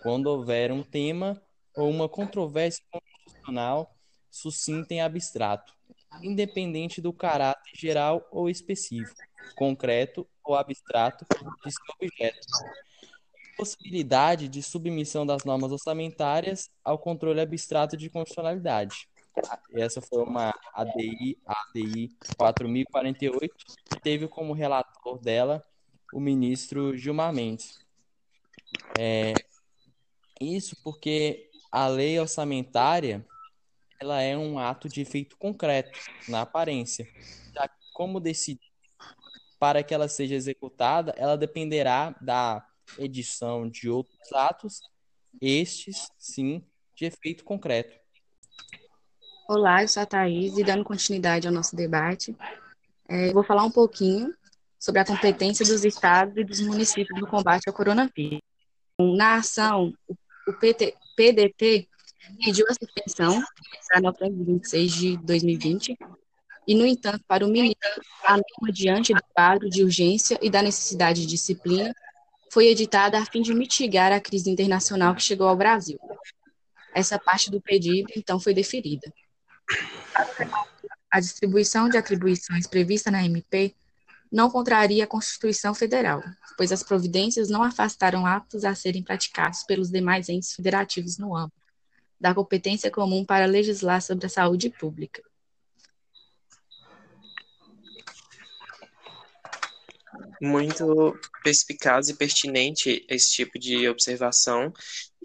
quando 0.01 0.27
houver 0.27 0.71
um 0.71 0.83
tema 0.83 1.41
ou 1.75 1.89
uma 1.89 2.07
controvérsia 2.07 2.83
constitucional 2.91 3.93
sucinta 4.29 4.93
em 4.93 5.01
abstrato, 5.01 5.73
independente 6.21 7.01
do 7.01 7.11
caráter 7.11 7.71
geral 7.73 8.25
ou 8.31 8.49
específico, 8.49 9.21
concreto 9.55 10.27
ou 10.43 10.55
abstrato 10.55 11.25
de 11.63 11.71
seu 11.71 11.83
objeto. 11.99 12.47
Possibilidade 13.57 14.47
de 14.47 14.61
submissão 14.61 15.25
das 15.25 15.43
normas 15.43 15.71
orçamentárias 15.71 16.69
ao 16.83 16.99
controle 16.99 17.39
abstrato 17.39 17.95
de 17.95 18.09
constitucionalidade. 18.09 19.07
Essa 19.73 20.01
foi 20.01 20.23
uma 20.23 20.53
ADI, 20.73 21.37
ADI 21.45 22.09
4048, 22.37 23.53
que 23.89 24.01
teve 24.01 24.27
como 24.27 24.53
relator 24.53 25.19
dela 25.19 25.63
o 26.13 26.19
ministro 26.19 26.97
Gilmar 26.97 27.33
Mendes. 27.33 27.79
É, 28.97 29.33
isso 30.39 30.75
porque 30.83 31.49
a 31.71 31.87
lei 31.87 32.19
orçamentária 32.19 33.25
ela 33.99 34.21
é 34.21 34.37
um 34.37 34.59
ato 34.59 34.87
de 34.87 35.01
efeito 35.01 35.37
concreto 35.37 35.97
na 36.27 36.41
aparência. 36.41 37.07
Já 37.53 37.69
como 37.93 38.19
decidir 38.19 38.61
para 39.59 39.83
que 39.83 39.93
ela 39.93 40.07
seja 40.07 40.35
executada, 40.35 41.13
ela 41.17 41.37
dependerá 41.37 42.15
da 42.21 42.65
edição 42.97 43.69
de 43.69 43.89
outros 43.89 44.31
atos, 44.33 44.81
estes, 45.41 46.07
sim, 46.17 46.63
de 46.95 47.05
efeito 47.05 47.43
concreto. 47.43 47.95
Olá, 49.47 49.83
eu 49.83 49.87
sou 49.87 50.01
a 50.01 50.05
Thaís 50.05 50.57
e 50.57 50.63
dando 50.63 50.83
continuidade 50.83 51.47
ao 51.47 51.53
nosso 51.53 51.75
debate, 51.75 52.35
é, 53.07 53.31
vou 53.31 53.43
falar 53.43 53.63
um 53.63 53.71
pouquinho 53.71 54.33
sobre 54.79 55.01
a 55.01 55.05
competência 55.05 55.65
dos 55.65 55.85
estados 55.85 56.35
e 56.37 56.43
dos 56.43 56.59
municípios 56.61 57.19
no 57.19 57.27
combate 57.27 57.67
ao 57.67 57.73
coronavírus. 57.73 58.39
Na 58.99 59.35
ação, 59.35 59.93
o 60.47 60.53
PT, 60.53 60.95
PDT 61.15 61.87
pediu 62.43 62.65
a 62.69 62.73
suspensão 62.73 63.43
para 63.87 64.01
926 64.01 64.93
de 64.93 65.17
2020 65.17 65.97
e, 66.67 66.73
no 66.73 66.85
entanto, 66.85 67.23
para 67.27 67.45
o 67.45 67.49
ministro, 67.49 68.01
a 68.23 68.31
norma 68.31 68.73
diante 68.73 69.13
do 69.13 69.21
quadro 69.33 69.69
de 69.69 69.83
urgência 69.83 70.39
e 70.41 70.49
da 70.49 70.61
necessidade 70.61 71.21
de 71.21 71.27
disciplina 71.27 71.93
foi 72.55 72.67
editada 72.67 73.19
a 73.19 73.25
fim 73.25 73.41
de 73.41 73.53
mitigar 73.53 74.13
a 74.13 74.21
crise 74.21 74.49
internacional 74.49 75.13
que 75.13 75.21
chegou 75.21 75.45
ao 75.45 75.57
Brasil. 75.57 75.99
Essa 76.93 77.19
parte 77.19 77.51
do 77.51 77.59
pedido, 77.59 78.07
então, 78.15 78.39
foi 78.39 78.53
deferida. 78.53 79.13
A 81.11 81.19
distribuição 81.19 81.89
de 81.89 81.97
atribuições 81.97 82.65
prevista 82.65 83.11
na 83.11 83.25
MP 83.25 83.75
não 84.31 84.49
contraria 84.49 85.03
a 85.03 85.07
Constituição 85.07 85.73
Federal, 85.73 86.23
pois 86.55 86.71
as 86.71 86.81
providências 86.81 87.49
não 87.49 87.61
afastaram 87.61 88.25
atos 88.25 88.63
a 88.63 88.73
serem 88.73 89.03
praticados 89.03 89.63
pelos 89.63 89.91
demais 89.91 90.29
entes 90.29 90.53
federativos 90.53 91.17
no 91.17 91.35
âmbito 91.35 91.59
da 92.17 92.33
competência 92.33 92.89
comum 92.89 93.25
para 93.25 93.45
legislar 93.45 94.01
sobre 94.01 94.27
a 94.27 94.29
saúde 94.29 94.69
pública. 94.69 95.21
Muito 100.45 101.17
perspicaz 101.43 102.07
e 102.09 102.13
pertinente 102.13 103.05
esse 103.09 103.31
tipo 103.31 103.57
de 103.57 103.89
observação, 103.89 104.71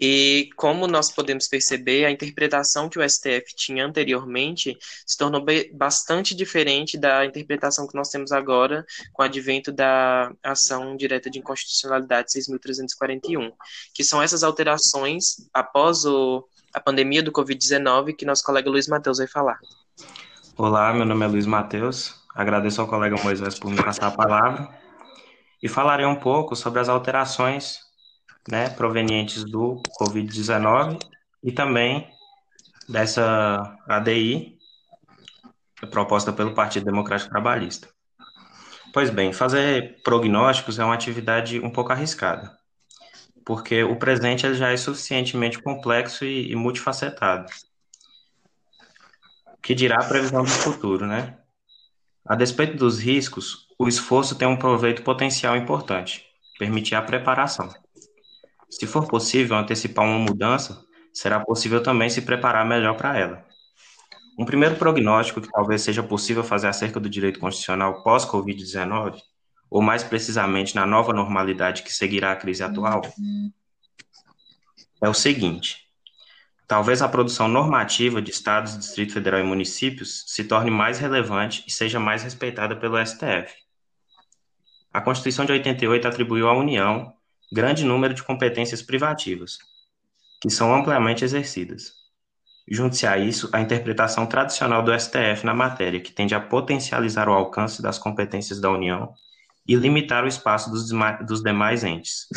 e 0.03 0.49
como 0.55 0.87
nós 0.87 1.11
podemos 1.11 1.47
perceber, 1.47 2.05
a 2.05 2.11
interpretação 2.11 2.89
que 2.89 2.97
o 2.97 3.07
STF 3.07 3.55
tinha 3.55 3.85
anteriormente 3.85 4.75
se 5.05 5.15
tornou 5.15 5.45
bastante 5.75 6.33
diferente 6.33 6.97
da 6.97 7.23
interpretação 7.23 7.87
que 7.87 7.93
nós 7.93 8.09
temos 8.09 8.31
agora 8.31 8.83
com 9.13 9.21
o 9.21 9.25
advento 9.25 9.71
da 9.71 10.33
ação 10.41 10.97
direta 10.97 11.29
de 11.29 11.37
inconstitucionalidade 11.37 12.31
6.341, 12.31 13.51
que 13.93 14.03
são 14.03 14.23
essas 14.23 14.41
alterações 14.41 15.47
após 15.53 16.03
o, 16.03 16.47
a 16.73 16.79
pandemia 16.79 17.21
do 17.21 17.31
Covid-19 17.31 18.15
que 18.15 18.25
nosso 18.25 18.43
colega 18.43 18.71
Luiz 18.71 18.87
Matheus 18.87 19.19
vai 19.19 19.27
falar. 19.27 19.59
Olá, 20.57 20.91
meu 20.91 21.05
nome 21.05 21.23
é 21.25 21.27
Luiz 21.27 21.45
Matheus, 21.45 22.15
agradeço 22.33 22.81
ao 22.81 22.87
colega 22.87 23.21
Moisés 23.21 23.59
por 23.59 23.69
me 23.69 23.77
passar 23.77 24.07
a 24.07 24.11
palavra 24.11 24.80
e 25.61 25.67
falarei 25.67 26.05
um 26.05 26.15
pouco 26.15 26.55
sobre 26.55 26.79
as 26.79 26.89
alterações 26.89 27.79
né, 28.49 28.69
provenientes 28.69 29.43
do 29.43 29.81
Covid-19 29.99 30.99
e 31.43 31.51
também 31.51 32.09
dessa 32.89 33.77
ADI 33.87 34.57
proposta 35.89 36.31
pelo 36.31 36.53
Partido 36.53 36.85
Democrático 36.85 37.29
Trabalhista. 37.29 37.87
Pois 38.93 39.09
bem, 39.09 39.31
fazer 39.31 40.01
prognósticos 40.03 40.77
é 40.77 40.83
uma 40.83 40.93
atividade 40.93 41.59
um 41.59 41.69
pouco 41.69 41.91
arriscada, 41.91 42.57
porque 43.45 43.83
o 43.83 43.97
presente 43.97 44.53
já 44.53 44.69
é 44.69 44.77
suficientemente 44.77 45.61
complexo 45.61 46.25
e, 46.25 46.51
e 46.51 46.55
multifacetado. 46.55 47.49
Que 49.61 49.73
dirá 49.73 49.97
a 49.97 50.07
previsão 50.07 50.43
do 50.43 50.49
futuro, 50.49 51.05
né? 51.05 51.37
A 52.25 52.35
despeito 52.35 52.75
dos 52.75 52.99
riscos, 52.99 53.67
o 53.81 53.87
esforço 53.87 54.35
tem 54.35 54.47
um 54.47 54.55
proveito 54.55 55.01
potencial 55.01 55.57
importante, 55.57 56.23
permitir 56.59 56.93
a 56.93 57.01
preparação. 57.01 57.67
Se 58.69 58.85
for 58.85 59.07
possível 59.07 59.57
antecipar 59.57 60.05
uma 60.05 60.19
mudança, 60.19 60.85
será 61.11 61.39
possível 61.39 61.81
também 61.81 62.07
se 62.07 62.21
preparar 62.21 62.63
melhor 62.63 62.95
para 62.95 63.17
ela. 63.17 63.43
Um 64.37 64.45
primeiro 64.45 64.75
prognóstico 64.75 65.41
que 65.41 65.49
talvez 65.51 65.81
seja 65.81 66.03
possível 66.03 66.43
fazer 66.43 66.67
acerca 66.67 66.99
do 66.99 67.09
direito 67.09 67.39
constitucional 67.39 68.03
pós-Covid-19, 68.03 69.17
ou 69.67 69.81
mais 69.81 70.03
precisamente 70.03 70.75
na 70.75 70.85
nova 70.85 71.11
normalidade 71.11 71.81
que 71.81 71.91
seguirá 71.91 72.33
a 72.33 72.35
crise 72.35 72.61
atual, 72.61 73.01
é 75.01 75.09
o 75.09 75.13
seguinte: 75.15 75.87
talvez 76.67 77.01
a 77.01 77.09
produção 77.09 77.47
normativa 77.47 78.21
de 78.21 78.29
estados, 78.29 78.77
Distrito 78.77 79.13
Federal 79.13 79.39
e 79.39 79.43
municípios 79.43 80.23
se 80.27 80.43
torne 80.43 80.69
mais 80.69 80.99
relevante 80.99 81.63
e 81.67 81.71
seja 81.71 81.99
mais 81.99 82.21
respeitada 82.21 82.75
pelo 82.75 83.03
STF. 83.03 83.70
A 84.93 84.99
Constituição 84.99 85.45
de 85.45 85.53
88 85.53 86.05
atribuiu 86.05 86.49
à 86.49 86.53
União 86.53 87.13
grande 87.51 87.85
número 87.85 88.13
de 88.13 88.23
competências 88.23 88.81
privativas, 88.81 89.57
que 90.41 90.49
são 90.49 90.73
amplamente 90.73 91.23
exercidas. 91.23 91.93
Junte-se 92.67 93.07
a 93.07 93.17
isso 93.17 93.49
a 93.53 93.61
interpretação 93.61 94.25
tradicional 94.25 94.83
do 94.83 94.97
STF 94.97 95.45
na 95.45 95.53
matéria, 95.53 95.99
que 95.99 96.11
tende 96.11 96.35
a 96.35 96.39
potencializar 96.39 97.29
o 97.29 97.33
alcance 97.33 97.81
das 97.81 97.97
competências 97.97 98.59
da 98.59 98.69
União 98.69 99.13
e 99.67 99.75
limitar 99.75 100.25
o 100.25 100.27
espaço 100.27 100.69
dos, 100.69 100.89
dos 101.25 101.41
demais 101.41 101.83
entes. 101.83 102.27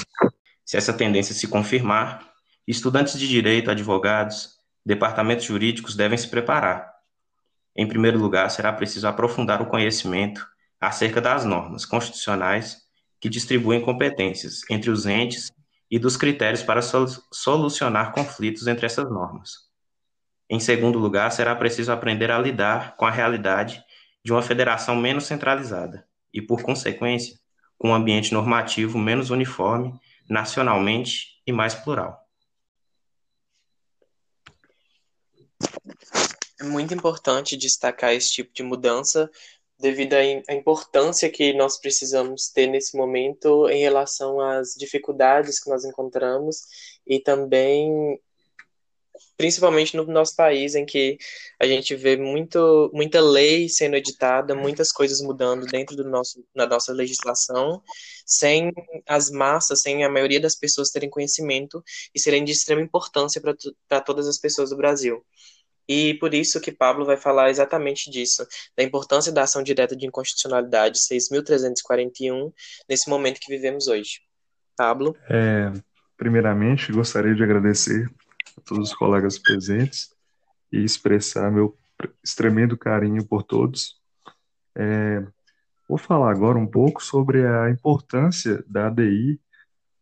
Se 0.64 0.76
essa 0.76 0.92
tendência 0.92 1.34
se 1.34 1.48
confirmar, 1.48 2.28
estudantes 2.66 3.18
de 3.18 3.28
direito, 3.28 3.70
advogados, 3.70 4.58
departamentos 4.86 5.44
jurídicos 5.44 5.96
devem 5.96 6.18
se 6.18 6.28
preparar. 6.28 6.92
Em 7.76 7.86
primeiro 7.86 8.18
lugar, 8.18 8.48
será 8.50 8.72
preciso 8.72 9.08
aprofundar 9.08 9.60
o 9.60 9.66
conhecimento 9.66 10.46
acerca 10.86 11.20
das 11.20 11.44
normas 11.44 11.84
constitucionais 11.84 12.82
que 13.20 13.28
distribuem 13.28 13.80
competências 13.80 14.60
entre 14.70 14.90
os 14.90 15.06
entes 15.06 15.50
e 15.90 15.98
dos 15.98 16.16
critérios 16.16 16.62
para 16.62 16.82
solucionar 16.82 18.12
conflitos 18.12 18.66
entre 18.66 18.86
essas 18.86 19.08
normas. 19.10 19.64
Em 20.48 20.60
segundo 20.60 20.98
lugar, 20.98 21.30
será 21.32 21.54
preciso 21.54 21.90
aprender 21.90 22.30
a 22.30 22.38
lidar 22.38 22.96
com 22.96 23.06
a 23.06 23.10
realidade 23.10 23.82
de 24.24 24.32
uma 24.32 24.42
federação 24.42 24.96
menos 24.96 25.24
centralizada 25.24 26.06
e, 26.32 26.42
por 26.42 26.62
consequência, 26.62 27.38
com 27.78 27.90
um 27.90 27.94
ambiente 27.94 28.32
normativo 28.32 28.98
menos 28.98 29.30
uniforme 29.30 29.98
nacionalmente 30.28 31.42
e 31.46 31.52
mais 31.52 31.74
plural. 31.74 32.20
É 36.60 36.64
muito 36.64 36.94
importante 36.94 37.56
destacar 37.56 38.12
esse 38.14 38.32
tipo 38.32 38.52
de 38.54 38.62
mudança 38.62 39.30
devido 39.84 40.14
à 40.14 40.54
importância 40.54 41.28
que 41.28 41.52
nós 41.52 41.78
precisamos 41.78 42.48
ter 42.48 42.66
nesse 42.66 42.96
momento 42.96 43.68
em 43.68 43.82
relação 43.82 44.40
às 44.40 44.72
dificuldades 44.74 45.62
que 45.62 45.68
nós 45.68 45.84
encontramos 45.84 46.62
e 47.06 47.20
também 47.20 48.18
principalmente 49.36 49.94
no 49.94 50.04
nosso 50.06 50.34
país, 50.34 50.74
em 50.74 50.86
que 50.86 51.18
a 51.60 51.66
gente 51.66 51.94
vê 51.94 52.16
muito, 52.16 52.90
muita 52.94 53.20
lei 53.20 53.68
sendo 53.68 53.96
editada, 53.96 54.54
muitas 54.54 54.90
coisas 54.90 55.20
mudando 55.20 55.66
dentro 55.66 55.94
do 55.94 56.04
nosso, 56.04 56.42
da 56.54 56.66
nossa 56.66 56.90
legislação, 56.90 57.82
sem 58.24 58.72
as 59.06 59.30
massas, 59.30 59.82
sem 59.82 60.02
a 60.02 60.08
maioria 60.08 60.40
das 60.40 60.54
pessoas 60.54 60.90
terem 60.90 61.10
conhecimento 61.10 61.84
e 62.14 62.18
serem 62.18 62.42
de 62.42 62.52
extrema 62.52 62.80
importância 62.80 63.40
para 63.86 64.00
todas 64.00 64.26
as 64.26 64.38
pessoas 64.38 64.70
do 64.70 64.76
Brasil. 64.76 65.22
E 65.88 66.14
por 66.14 66.32
isso 66.32 66.60
que 66.60 66.72
Pablo 66.72 67.04
vai 67.04 67.16
falar 67.16 67.50
exatamente 67.50 68.10
disso, 68.10 68.46
da 68.76 68.82
importância 68.82 69.30
da 69.30 69.42
ação 69.42 69.62
direta 69.62 69.94
de 69.94 70.06
inconstitucionalidade 70.06 70.98
6.341 70.98 72.52
nesse 72.88 73.08
momento 73.08 73.40
que 73.40 73.52
vivemos 73.52 73.86
hoje. 73.86 74.20
Pablo? 74.76 75.16
É, 75.28 75.72
primeiramente, 76.16 76.92
gostaria 76.92 77.34
de 77.34 77.42
agradecer 77.42 78.08
a 78.56 78.60
todos 78.62 78.90
os 78.90 78.94
colegas 78.94 79.38
presentes 79.38 80.10
e 80.72 80.84
expressar 80.84 81.50
meu 81.50 81.76
extremendo 82.22 82.76
carinho 82.76 83.24
por 83.24 83.42
todos. 83.42 83.96
É, 84.74 85.24
vou 85.88 85.98
falar 85.98 86.30
agora 86.30 86.58
um 86.58 86.66
pouco 86.66 87.02
sobre 87.02 87.46
a 87.46 87.70
importância 87.70 88.64
da 88.66 88.88
ADI 88.88 89.40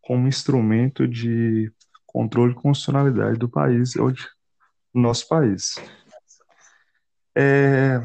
como 0.01 0.27
instrumento 0.27 1.07
de 1.07 1.71
controle 2.07 2.55
de 2.55 2.61
constitucionalidade 2.61 3.39
do 3.39 3.49
país, 3.49 3.95
no 4.95 5.03
nosso 5.03 5.29
país. 5.29 5.77
É, 7.35 8.01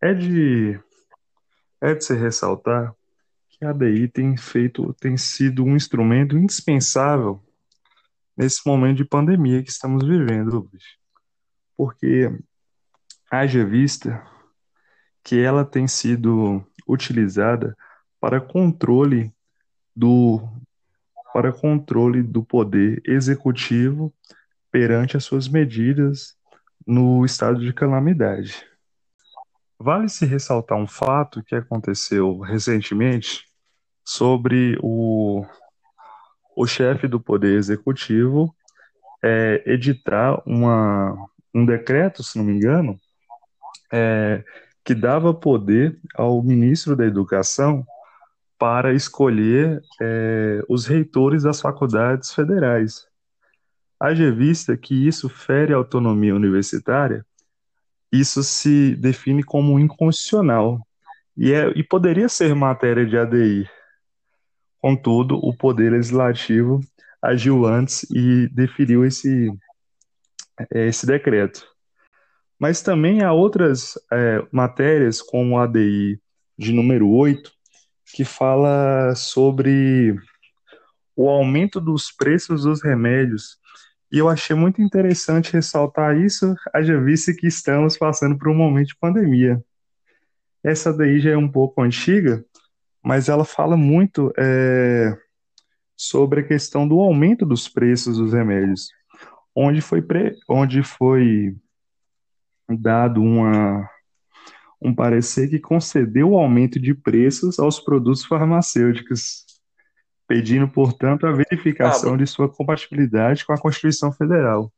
é, 0.00 0.14
de, 0.14 0.78
é 1.80 1.94
de 1.94 2.04
se 2.04 2.14
ressaltar 2.14 2.94
que 3.48 3.64
a 3.64 3.70
ADI 3.70 4.08
tem 4.08 4.36
feito, 4.36 4.94
tem 4.94 5.16
sido 5.16 5.64
um 5.64 5.76
instrumento 5.76 6.36
indispensável 6.36 7.42
nesse 8.36 8.60
momento 8.66 8.98
de 8.98 9.04
pandemia 9.04 9.62
que 9.62 9.70
estamos 9.70 10.06
vivendo, 10.06 10.70
porque 11.76 12.30
haja 13.30 13.64
vista 13.64 14.22
que 15.22 15.38
ela 15.38 15.64
tem 15.64 15.86
sido 15.86 16.64
utilizada 16.88 17.76
para 18.18 18.40
controle 18.40 19.32
do 19.94 20.40
para 21.32 21.52
controle 21.52 22.22
do 22.22 22.42
poder 22.42 23.00
executivo 23.06 24.12
perante 24.70 25.16
as 25.16 25.24
suas 25.24 25.48
medidas 25.48 26.34
no 26.86 27.24
estado 27.24 27.60
de 27.60 27.72
calamidade. 27.72 28.66
Vale 29.78 30.08
se 30.08 30.26
ressaltar 30.26 30.78
um 30.78 30.86
fato 30.86 31.42
que 31.42 31.54
aconteceu 31.54 32.38
recentemente 32.40 33.44
sobre 34.04 34.78
o 34.82 35.44
o 36.60 36.66
chefe 36.66 37.08
do 37.08 37.18
Poder 37.18 37.56
Executivo 37.56 38.54
é, 39.22 39.62
editar 39.66 40.42
uma, 40.46 41.16
um 41.54 41.64
decreto, 41.64 42.22
se 42.22 42.38
não 42.38 42.44
me 42.44 42.52
engano, 42.52 43.00
é, 43.92 44.44
que 44.84 44.94
dava 44.94 45.32
poder 45.32 45.98
ao 46.14 46.42
ministro 46.42 46.94
da 46.94 47.06
Educação 47.06 47.84
para 48.58 48.92
escolher 48.92 49.80
é, 50.00 50.62
os 50.68 50.86
reitores 50.86 51.44
das 51.44 51.60
faculdades 51.60 52.34
federais. 52.34 53.06
Haja 54.00 54.32
vista 54.32 54.76
que 54.76 55.06
isso 55.06 55.28
fere 55.28 55.74
a 55.74 55.76
autonomia 55.76 56.34
universitária, 56.34 57.24
isso 58.10 58.42
se 58.42 58.96
define 58.96 59.42
como 59.42 59.78
inconstitucional 59.78 60.80
e, 61.36 61.52
é, 61.52 61.68
e 61.76 61.84
poderia 61.84 62.28
ser 62.28 62.54
matéria 62.54 63.06
de 63.06 63.16
ADI, 63.16 63.68
Contudo, 64.80 65.36
o 65.36 65.54
Poder 65.54 65.92
Legislativo 65.92 66.80
agiu 67.20 67.66
antes 67.66 68.04
e 68.10 68.48
deferiu 68.48 69.04
esse, 69.04 69.52
é, 70.72 70.88
esse 70.88 71.06
decreto. 71.06 71.66
Mas 72.58 72.80
também 72.80 73.22
há 73.22 73.30
outras 73.32 73.98
é, 74.10 74.42
matérias, 74.50 75.20
como 75.20 75.58
a 75.58 75.64
ADI 75.64 76.18
de 76.58 76.72
número 76.72 77.10
8, 77.10 77.52
que 78.14 78.24
fala 78.24 79.14
sobre 79.14 80.16
o 81.14 81.28
aumento 81.28 81.78
dos 81.78 82.10
preços 82.10 82.62
dos 82.62 82.82
remédios. 82.82 83.58
E 84.12 84.18
eu 84.18 84.28
achei 84.28 84.56
muito 84.56 84.82
interessante 84.82 85.52
ressaltar 85.52 86.16
isso, 86.16 86.54
haja 86.74 87.00
vista 87.00 87.32
que 87.32 87.46
estamos 87.46 87.96
passando 87.96 88.36
por 88.36 88.48
um 88.48 88.54
momento 88.54 88.88
de 88.88 88.96
pandemia. 88.96 89.62
Essa 90.64 90.92
daí 90.92 91.20
já 91.20 91.30
é 91.30 91.36
um 91.36 91.48
pouco 91.48 91.80
antiga, 91.80 92.44
mas 93.02 93.28
ela 93.28 93.44
fala 93.44 93.76
muito 93.76 94.32
é, 94.36 95.16
sobre 95.96 96.40
a 96.40 96.46
questão 96.46 96.88
do 96.88 96.98
aumento 96.98 97.46
dos 97.46 97.68
preços 97.68 98.18
dos 98.18 98.32
remédios, 98.32 98.88
onde 99.54 99.80
foi, 99.80 100.02
pre, 100.02 100.36
onde 100.48 100.82
foi 100.82 101.54
dado 102.68 103.22
uma, 103.22 103.88
um 104.82 104.94
parecer 104.94 105.48
que 105.48 105.58
concedeu 105.58 106.30
o 106.30 106.38
aumento 106.38 106.80
de 106.80 106.94
preços 106.94 107.58
aos 107.58 107.78
produtos 107.78 108.24
farmacêuticos, 108.24 109.44
pedindo, 110.30 110.68
portanto, 110.68 111.26
a 111.26 111.32
verificação 111.32 112.16
de 112.16 112.24
sua 112.24 112.48
compatibilidade 112.48 113.44
com 113.44 113.52
a 113.52 113.60
Constituição 113.60 114.12
Federal. 114.12 114.72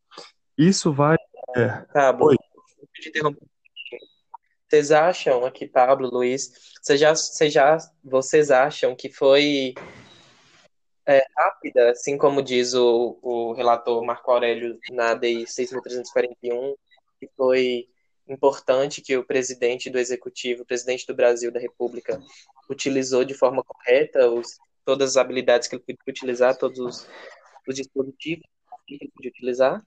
Isso 0.56 0.90
vai. 0.90 1.18
É... 1.54 1.68
Tá, 1.92 2.16
Oi. 2.18 2.36
Vocês 4.66 4.90
acham 4.90 5.44
aqui, 5.44 5.66
Pablo, 5.66 6.08
Luiz, 6.08 6.50
vocês 6.82 6.98
já, 6.98 7.14
vocês, 7.14 7.52
já, 7.52 7.76
vocês 8.02 8.50
acham 8.50 8.96
que 8.96 9.10
foi 9.10 9.74
é, 11.06 11.22
rápida, 11.36 11.90
assim 11.90 12.16
como 12.16 12.40
diz 12.40 12.72
o, 12.72 13.18
o 13.20 13.52
relator 13.52 14.02
Marco 14.02 14.30
Aurélio 14.30 14.78
na 14.90 15.10
ADI 15.10 15.44
6.341, 15.44 16.74
que 17.20 17.28
foi 17.36 17.88
importante 18.26 19.02
que 19.02 19.18
o 19.18 19.26
presidente 19.26 19.90
do 19.90 19.98
Executivo, 19.98 20.62
o 20.62 20.66
presidente 20.66 21.06
do 21.06 21.14
Brasil, 21.14 21.52
da 21.52 21.60
República, 21.60 22.18
utilizou 22.70 23.22
de 23.22 23.34
forma 23.34 23.62
correta 23.62 24.30
os, 24.30 24.56
todas 24.84 25.10
as 25.10 25.16
habilidades 25.16 25.68
que 25.68 25.76
ele 25.76 25.82
podia 25.82 25.96
utilizar, 26.08 26.56
todos 26.56 26.78
os, 26.78 27.08
os 27.68 27.74
dispositivos 27.74 28.44
que 28.86 28.94
ele 28.94 29.10
podia 29.14 29.30
utilizar? 29.30 29.82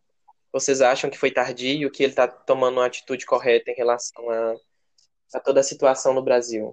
Vocês 0.51 0.81
acham 0.81 1.09
que 1.09 1.17
foi 1.17 1.31
tardio, 1.31 1.91
que 1.91 2.03
ele 2.03 2.11
está 2.11 2.27
tomando 2.27 2.77
uma 2.77 2.85
atitude 2.85 3.25
correta 3.25 3.71
em 3.71 3.75
relação 3.75 4.29
a 4.29 4.55
a 5.33 5.39
toda 5.39 5.59
a 5.59 5.63
situação 5.63 6.13
no 6.13 6.23
Brasil? 6.23 6.71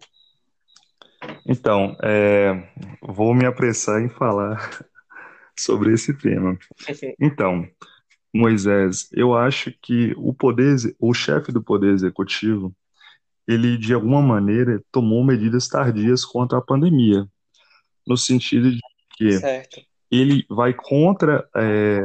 Então, 1.46 1.96
é, 2.02 2.68
vou 3.00 3.35
me 3.35 3.46
apressar 3.46 4.02
em 4.02 4.08
falar 4.08 4.87
sobre 5.58 5.92
esse 5.92 6.16
tema. 6.16 6.58
Então, 7.20 7.66
Moisés, 8.35 9.08
eu 9.12 9.35
acho 9.35 9.72
que 9.82 10.14
o 10.16 10.32
poder, 10.32 10.76
o 10.98 11.12
chefe 11.12 11.52
do 11.52 11.62
poder 11.62 11.92
executivo, 11.92 12.74
ele 13.46 13.76
de 13.76 13.92
alguma 13.92 14.22
maneira 14.22 14.82
tomou 14.90 15.22
medidas 15.22 15.68
tardias 15.68 16.24
contra 16.24 16.58
a 16.58 16.62
pandemia, 16.62 17.26
no 18.06 18.16
sentido 18.16 18.70
de 18.70 18.80
que 19.16 19.32
certo. 19.38 19.80
ele 20.10 20.44
vai 20.48 20.72
contra 20.74 21.48
é, 21.56 22.04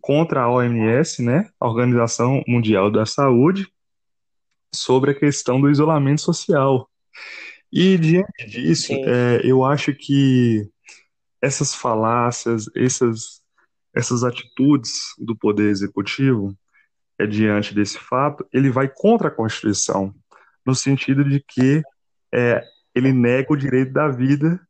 contra 0.00 0.42
a 0.42 0.50
OMS, 0.50 1.22
né, 1.22 1.50
a 1.58 1.66
Organização 1.66 2.42
Mundial 2.46 2.90
da 2.90 3.06
Saúde, 3.06 3.66
sobre 4.74 5.12
a 5.12 5.14
questão 5.14 5.60
do 5.60 5.70
isolamento 5.70 6.20
social. 6.20 6.88
E 7.72 7.96
diante 7.96 8.46
disso, 8.46 8.92
é, 8.92 9.40
eu 9.44 9.64
acho 9.64 9.94
que 9.94 10.68
essas 11.40 11.74
falácias, 11.74 12.66
essas, 12.76 13.42
essas 13.94 14.22
atitudes 14.24 15.14
do 15.18 15.36
poder 15.36 15.70
executivo, 15.70 16.56
é, 17.18 17.26
diante 17.26 17.74
desse 17.74 17.98
fato, 17.98 18.46
ele 18.52 18.70
vai 18.70 18.88
contra 18.88 19.28
a 19.28 19.30
Constituição, 19.30 20.14
no 20.64 20.74
sentido 20.74 21.24
de 21.24 21.40
que 21.40 21.82
é, 22.32 22.62
ele 22.94 23.12
nega 23.12 23.52
o 23.52 23.56
direito 23.56 23.92
da 23.92 24.08
vida 24.08 24.60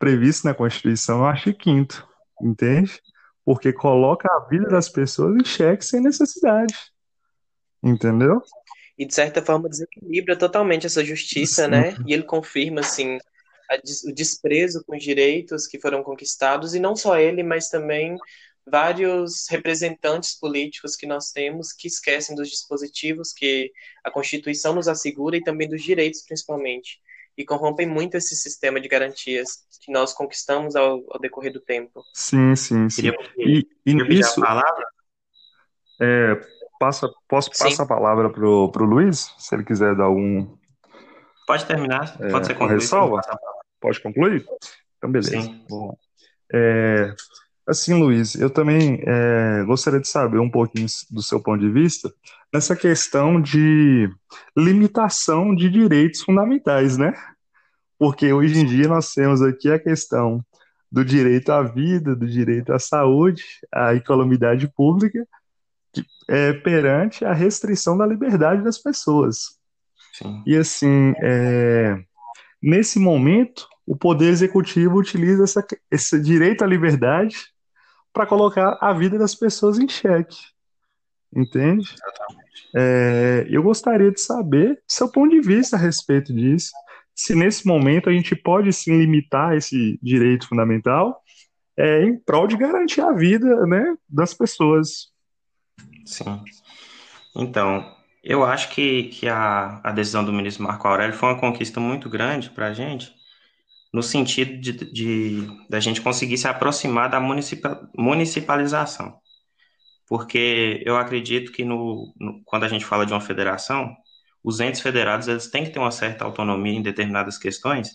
previsto 0.00 0.46
na 0.46 0.54
Constituição 0.54 1.18
no 1.18 1.26
artigo 1.26 1.58
5 1.62 2.08
entende? 2.42 3.00
Porque 3.44 3.72
coloca 3.72 4.26
a 4.28 4.48
vida 4.48 4.66
das 4.66 4.88
pessoas 4.88 5.36
em 5.36 5.44
xeque 5.44 5.84
sem 5.84 6.00
necessidade, 6.00 6.74
entendeu? 7.82 8.42
E 8.98 9.06
de 9.06 9.14
certa 9.14 9.42
forma 9.42 9.68
desequilibra 9.68 10.36
totalmente 10.36 10.86
essa 10.86 11.04
justiça, 11.04 11.64
Sim. 11.64 11.70
né? 11.70 11.96
E 12.06 12.12
ele 12.12 12.22
confirma, 12.22 12.80
assim, 12.80 13.18
des 13.84 14.02
o 14.04 14.12
desprezo 14.12 14.82
com 14.84 14.96
os 14.96 15.02
direitos 15.02 15.66
que 15.66 15.78
foram 15.78 16.02
conquistados, 16.02 16.74
e 16.74 16.80
não 16.80 16.96
só 16.96 17.18
ele, 17.18 17.42
mas 17.42 17.68
também 17.68 18.16
vários 18.66 19.48
representantes 19.48 20.38
políticos 20.38 20.96
que 20.96 21.06
nós 21.06 21.30
temos 21.30 21.72
que 21.72 21.88
esquecem 21.88 22.36
dos 22.36 22.48
dispositivos 22.48 23.32
que 23.32 23.70
a 24.04 24.10
Constituição 24.10 24.74
nos 24.74 24.88
assegura 24.88 25.36
e 25.36 25.42
também 25.42 25.68
dos 25.68 25.82
direitos, 25.82 26.22
principalmente, 26.22 27.00
e 27.40 27.44
corrompem 27.44 27.86
muito 27.86 28.16
esse 28.16 28.36
sistema 28.36 28.80
de 28.80 28.88
garantias 28.88 29.64
que 29.82 29.90
nós 29.90 30.12
conquistamos 30.12 30.76
ao, 30.76 31.02
ao 31.10 31.18
decorrer 31.20 31.52
do 31.52 31.60
tempo. 31.60 32.04
Sim, 32.12 32.54
sim, 32.54 32.90
sim. 32.90 33.02
Queria, 33.02 33.16
E, 33.38 33.66
e 33.86 33.94
queria 33.94 34.08
nisso, 34.08 34.40
a 34.40 34.46
palavra? 34.46 34.86
é, 36.00 36.34
passa, 36.78 37.08
posso 37.28 37.50
Sim. 37.54 37.64
passar 37.64 37.82
a 37.84 37.86
palavra 37.86 38.30
pro, 38.30 38.70
pro 38.70 38.84
Luiz, 38.84 39.34
se 39.38 39.54
ele 39.54 39.64
quiser 39.64 39.96
dar 39.96 40.04
algum 40.04 40.46
Pode 41.46 41.66
terminar. 41.66 42.16
é, 42.20 42.66
ressalva? 42.66 43.16
passa 43.16 43.32
a 43.32 43.38
palavra. 43.38 43.60
Pode 43.80 44.02
concluir? 44.02 44.46
Então, 44.98 45.10
beleza. 45.10 45.30
Sim. 45.30 45.64
Bom, 45.68 45.96
é, 46.52 47.14
assim, 47.66 47.94
Luiz, 47.94 48.34
eu 48.34 48.50
também 48.50 49.02
é, 49.06 49.62
gostaria 49.64 50.00
de 50.00 50.08
saber 50.08 50.38
um 50.38 50.50
pouquinho 50.50 50.86
do 51.10 51.22
seu 51.22 51.40
ponto 51.40 51.60
de 51.60 51.70
vista 51.70 52.12
nessa 52.52 52.74
questão 52.74 53.40
de 53.40 54.08
limitação 54.56 55.54
de 55.54 55.68
direitos 55.68 56.22
fundamentais, 56.22 56.96
né? 56.96 57.12
Porque 57.98 58.32
hoje 58.32 58.58
em 58.58 58.66
dia 58.66 58.88
nós 58.88 59.12
temos 59.12 59.42
aqui 59.42 59.70
a 59.70 59.78
questão 59.78 60.44
do 60.90 61.04
direito 61.04 61.50
à 61.52 61.62
vida, 61.62 62.16
do 62.16 62.26
direito 62.26 62.72
à 62.72 62.78
saúde, 62.78 63.44
à 63.72 63.94
economidade 63.94 64.66
pública, 64.74 65.24
que- 65.92 66.04
é, 66.28 66.52
perante 66.52 67.24
a 67.24 67.32
restrição 67.32 67.96
da 67.96 68.06
liberdade 68.06 68.62
das 68.62 68.78
pessoas. 68.78 69.58
Sim. 70.12 70.42
E 70.44 70.56
assim, 70.56 71.14
é, 71.22 71.96
nesse 72.60 72.98
momento, 72.98 73.68
o 73.90 73.96
Poder 73.96 74.28
Executivo 74.28 74.98
utiliza 74.98 75.42
essa, 75.42 75.66
esse 75.90 76.22
direito 76.22 76.62
à 76.62 76.66
liberdade 76.66 77.34
para 78.12 78.24
colocar 78.24 78.78
a 78.80 78.92
vida 78.92 79.18
das 79.18 79.34
pessoas 79.34 79.80
em 79.80 79.88
xeque, 79.88 80.36
entende? 81.34 81.96
É, 82.72 83.48
eu 83.50 83.60
gostaria 83.64 84.12
de 84.12 84.20
saber 84.20 84.80
seu 84.86 85.10
ponto 85.10 85.30
de 85.30 85.40
vista 85.40 85.74
a 85.74 85.78
respeito 85.78 86.32
disso. 86.32 86.70
Se 87.16 87.34
nesse 87.34 87.66
momento 87.66 88.08
a 88.08 88.12
gente 88.12 88.36
pode 88.36 88.72
sim 88.72 88.96
limitar 88.96 89.56
esse 89.56 89.98
direito 90.00 90.46
fundamental 90.46 91.20
é, 91.76 92.04
em 92.04 92.16
prol 92.16 92.46
de 92.46 92.56
garantir 92.56 93.00
a 93.00 93.10
vida, 93.10 93.66
né, 93.66 93.96
das 94.08 94.32
pessoas. 94.32 95.08
Sim. 96.06 96.40
Então, 97.34 97.92
eu 98.22 98.44
acho 98.44 98.70
que, 98.70 99.08
que 99.08 99.28
a, 99.28 99.80
a 99.82 99.90
decisão 99.90 100.24
do 100.24 100.32
ministro 100.32 100.62
Marco 100.62 100.86
Aurélio 100.86 101.16
foi 101.16 101.30
uma 101.30 101.40
conquista 101.40 101.80
muito 101.80 102.08
grande 102.08 102.50
para 102.50 102.68
a 102.68 102.72
gente, 102.72 103.18
no 103.92 104.02
sentido 104.02 104.60
de, 104.60 104.72
de 104.92 105.46
da 105.68 105.80
gente 105.80 106.00
conseguir 106.00 106.38
se 106.38 106.48
aproximar 106.48 107.10
da 107.10 107.20
municipa- 107.20 107.88
municipalização. 107.96 109.18
Porque 110.08 110.82
eu 110.84 110.96
acredito 110.96 111.52
que 111.52 111.64
no, 111.64 112.12
no- 112.18 112.42
quando 112.44 112.64
a 112.64 112.68
gente 112.68 112.84
fala 112.84 113.06
de 113.06 113.12
uma 113.12 113.20
federação, 113.20 113.94
os 114.42 114.60
entes 114.60 114.80
federados 114.80 115.28
eles 115.28 115.48
têm 115.48 115.64
que 115.64 115.70
ter 115.70 115.78
uma 115.78 115.90
certa 115.90 116.24
autonomia 116.24 116.72
em 116.72 116.82
determinadas 116.82 117.38
questões, 117.38 117.90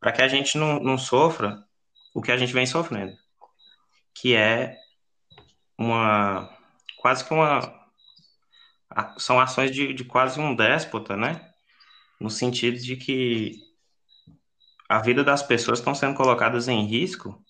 para 0.00 0.12
que 0.12 0.22
a 0.22 0.28
gente 0.28 0.58
não, 0.58 0.80
não 0.80 0.98
sofra 0.98 1.62
o 2.14 2.20
que 2.22 2.32
a 2.32 2.36
gente 2.36 2.52
vem 2.52 2.66
sofrendo, 2.66 3.12
que 4.14 4.34
é 4.34 4.76
uma 5.78 6.48
quase 6.98 7.24
que 7.24 7.32
uma 7.34 7.80
são 9.18 9.40
ações 9.40 9.70
de, 9.70 9.92
de 9.94 10.04
quase 10.04 10.38
um 10.38 10.54
déspota, 10.54 11.16
né? 11.16 11.50
No 12.20 12.30
sentido 12.30 12.78
de 12.78 12.96
que 12.96 13.52
a 14.92 14.98
vida 14.98 15.24
das 15.24 15.42
pessoas 15.42 15.78
estão 15.78 15.94
sendo 15.94 16.14
colocadas 16.14 16.68
em 16.68 16.84
risco 16.84 17.42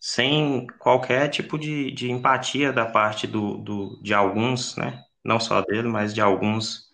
sem 0.00 0.66
qualquer 0.80 1.28
tipo 1.28 1.56
de, 1.56 1.92
de 1.92 2.10
empatia 2.10 2.72
da 2.72 2.84
parte 2.84 3.24
do, 3.24 3.58
do, 3.58 4.02
de 4.02 4.12
alguns, 4.12 4.76
né? 4.76 5.00
Não 5.24 5.38
só 5.38 5.60
dele, 5.60 5.86
mas 5.86 6.12
de 6.12 6.20
alguns 6.20 6.88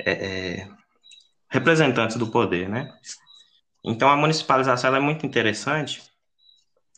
é, 0.00 0.12
é, 0.12 0.68
representantes 1.50 2.16
do 2.16 2.30
poder, 2.30 2.68
né? 2.68 2.96
Então 3.84 4.08
a 4.08 4.16
municipalização 4.16 4.94
é 4.94 5.00
muito 5.00 5.26
interessante, 5.26 6.00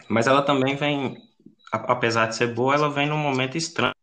mas 0.06 0.26
ela 0.26 0.42
também 0.42 0.76
vem, 0.76 1.16
apesar 1.72 2.26
de 2.26 2.36
ser 2.36 2.52
boa, 2.52 2.74
ela 2.74 2.90
vem 2.90 3.08
num 3.08 3.16
momento 3.16 3.56
estranho, 3.56 3.94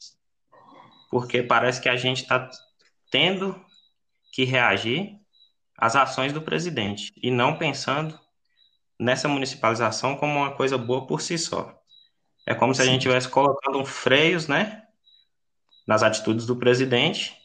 porque 1.12 1.44
parece 1.44 1.80
que 1.80 1.90
a 1.90 1.96
gente 1.96 2.24
está 2.24 2.50
tendo 3.12 3.64
que 4.34 4.44
reagir 4.44 5.21
às 5.82 5.96
ações 5.96 6.32
do 6.32 6.44
presidente 6.44 7.12
e 7.18 7.32
não 7.32 7.58
pensando 7.58 8.18
nessa 9.00 9.28
municipalização 9.28 10.16
como 10.16 10.38
uma 10.38 10.56
coisa 10.56 10.78
boa 10.78 11.08
por 11.08 11.20
si 11.20 11.40
só. 11.40 11.76
É 12.46 12.54
como 12.54 12.76
se 12.76 12.84
a 12.84 12.86
gente 12.86 13.00
estivesse 13.00 13.28
colocando 13.28 13.84
freios, 13.84 14.48
né, 14.48 14.84
nas 15.88 16.04
atitudes 16.04 16.46
do 16.46 16.56
presidente 16.56 17.36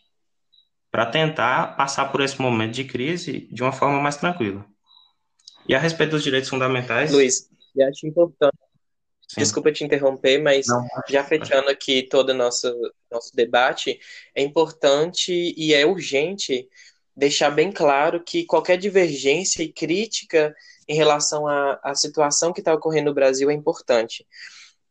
para 0.91 1.07
tentar 1.07 1.77
passar 1.77 2.13
por 2.13 2.21
esse 2.21 2.41
momento 2.41 2.75
de 2.75 2.85
crise 2.85 3.49
de 3.51 3.63
uma 3.63 3.73
forma 3.73 3.99
mais 4.01 4.17
tranquila. 4.17 4.65
E 5.67 5.75
a 5.75 5.79
respeito 5.79 6.11
dos 6.11 6.23
direitos 6.23 6.51
fundamentais, 6.51 7.13
Luiz, 7.13 7.49
eu 7.75 7.89
acho 7.89 8.07
importante. 8.07 8.57
Sim. 9.29 9.41
Desculpa 9.41 9.73
te 9.73 9.83
interromper, 9.83 10.39
mas 10.39 10.67
Não, 10.69 10.87
já 11.09 11.25
fechando 11.25 11.69
aqui 11.69 12.03
todo 12.03 12.31
o 12.31 12.35
nosso, 12.35 12.73
nosso 13.11 13.35
debate, 13.35 13.99
é 14.35 14.43
importante 14.43 15.33
e 15.57 15.75
é 15.75 15.85
urgente 15.85 16.69
deixar 17.17 17.51
bem 17.51 17.73
claro 17.73 18.23
que 18.23 18.45
qualquer 18.45 18.77
divergência 18.77 19.63
e 19.63 19.73
crítica 19.73 20.55
em 20.87 20.95
relação 20.95 21.47
à, 21.47 21.81
à 21.83 21.95
situação 21.95 22.53
que 22.53 22.61
está 22.61 22.75
ocorrendo 22.75 23.11
no 23.11 23.15
Brasil 23.15 23.51
é 23.51 23.55
importante, 23.55 24.27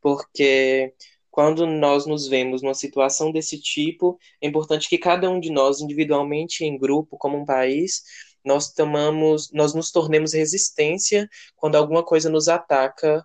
porque 0.02 0.94
quando 1.30 1.68
nós 1.68 2.06
nos 2.06 2.28
vemos 2.28 2.62
numa 2.62 2.74
situação 2.74 3.32
desse 3.32 3.60
tipo, 3.60 4.18
é 4.42 4.48
importante 4.48 4.88
que 4.88 4.98
cada 4.98 5.30
um 5.30 5.40
de 5.40 5.52
nós, 5.52 5.82
individualmente, 5.82 6.64
em 6.64 6.78
grupo, 6.78 7.18
como 7.18 7.38
um 7.38 7.46
país, 7.46 8.04
nós 8.44 8.72
tomamos, 8.72 9.52
nós 9.52 9.74
nos 9.74 9.92
tornemos 9.92 10.34
resistência 10.34 11.28
quando 11.56 11.76
alguma 11.76 12.04
coisa 12.04 12.30
nos 12.30 12.48
ataca 12.48 13.22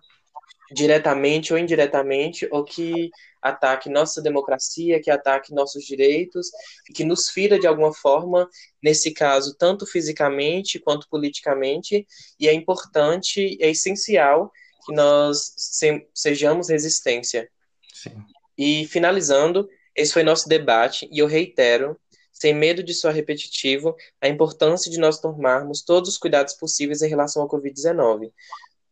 diretamente 0.71 1.51
ou 1.53 1.59
indiretamente, 1.59 2.47
ou 2.51 2.63
que 2.63 3.11
ataque 3.41 3.89
nossa 3.89 4.21
democracia, 4.21 5.01
que 5.01 5.09
ataque 5.09 5.53
nossos 5.53 5.83
direitos, 5.83 6.49
que 6.93 7.03
nos 7.03 7.29
fira 7.29 7.59
de 7.59 7.67
alguma 7.67 7.93
forma, 7.93 8.47
nesse 8.81 9.11
caso, 9.11 9.55
tanto 9.57 9.85
fisicamente 9.85 10.79
quanto 10.79 11.07
politicamente, 11.09 12.05
e 12.39 12.47
é 12.47 12.53
importante, 12.53 13.57
é 13.59 13.69
essencial 13.69 14.51
que 14.85 14.93
nós 14.93 15.53
se, 15.57 16.07
sejamos 16.13 16.69
resistência. 16.69 17.49
sim. 17.93 18.11
E 18.57 18.85
finalizando, 18.87 19.67
esse 19.95 20.13
foi 20.13 20.23
nosso 20.23 20.47
debate, 20.47 21.09
e 21.11 21.19
eu 21.19 21.25
reitero, 21.25 21.99
sem 22.31 22.53
medo 22.53 22.83
de 22.83 22.93
soar 22.93 23.13
repetitivo, 23.13 23.95
a 24.19 24.27
importância 24.27 24.89
de 24.89 24.99
nós 24.99 25.19
tomarmos 25.19 25.81
todos 25.83 26.11
os 26.11 26.17
cuidados 26.17 26.53
possíveis 26.53 27.01
em 27.01 27.09
relação 27.09 27.41
ao 27.41 27.49
Covid-19 27.49 28.31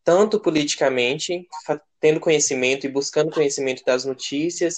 tanto 0.10 0.39
politicamente, 0.39 1.48
tendo 2.00 2.19
conhecimento 2.19 2.84
e 2.84 2.89
buscando 2.89 3.30
conhecimento 3.30 3.86
das 3.86 4.06
notícias 4.06 4.74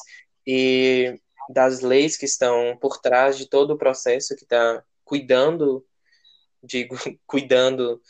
e 0.45 1.17
das 1.49 1.79
leis 1.79 2.17
que 2.17 2.25
estão 2.25 2.77
por 2.81 2.97
trás 2.97 3.37
de 3.37 3.47
todo 3.47 3.71
o 3.71 3.77
processo 3.77 4.35
que 4.35 4.43
está 4.43 4.83
cuidando, 5.05 5.85
digo, 6.61 6.97
cuidando 7.25 8.01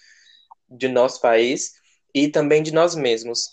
de 0.67 0.88
nosso 0.88 1.21
país 1.21 1.73
e 2.12 2.27
também 2.27 2.63
de 2.63 2.73
nós 2.73 2.95
mesmos. 2.95 3.51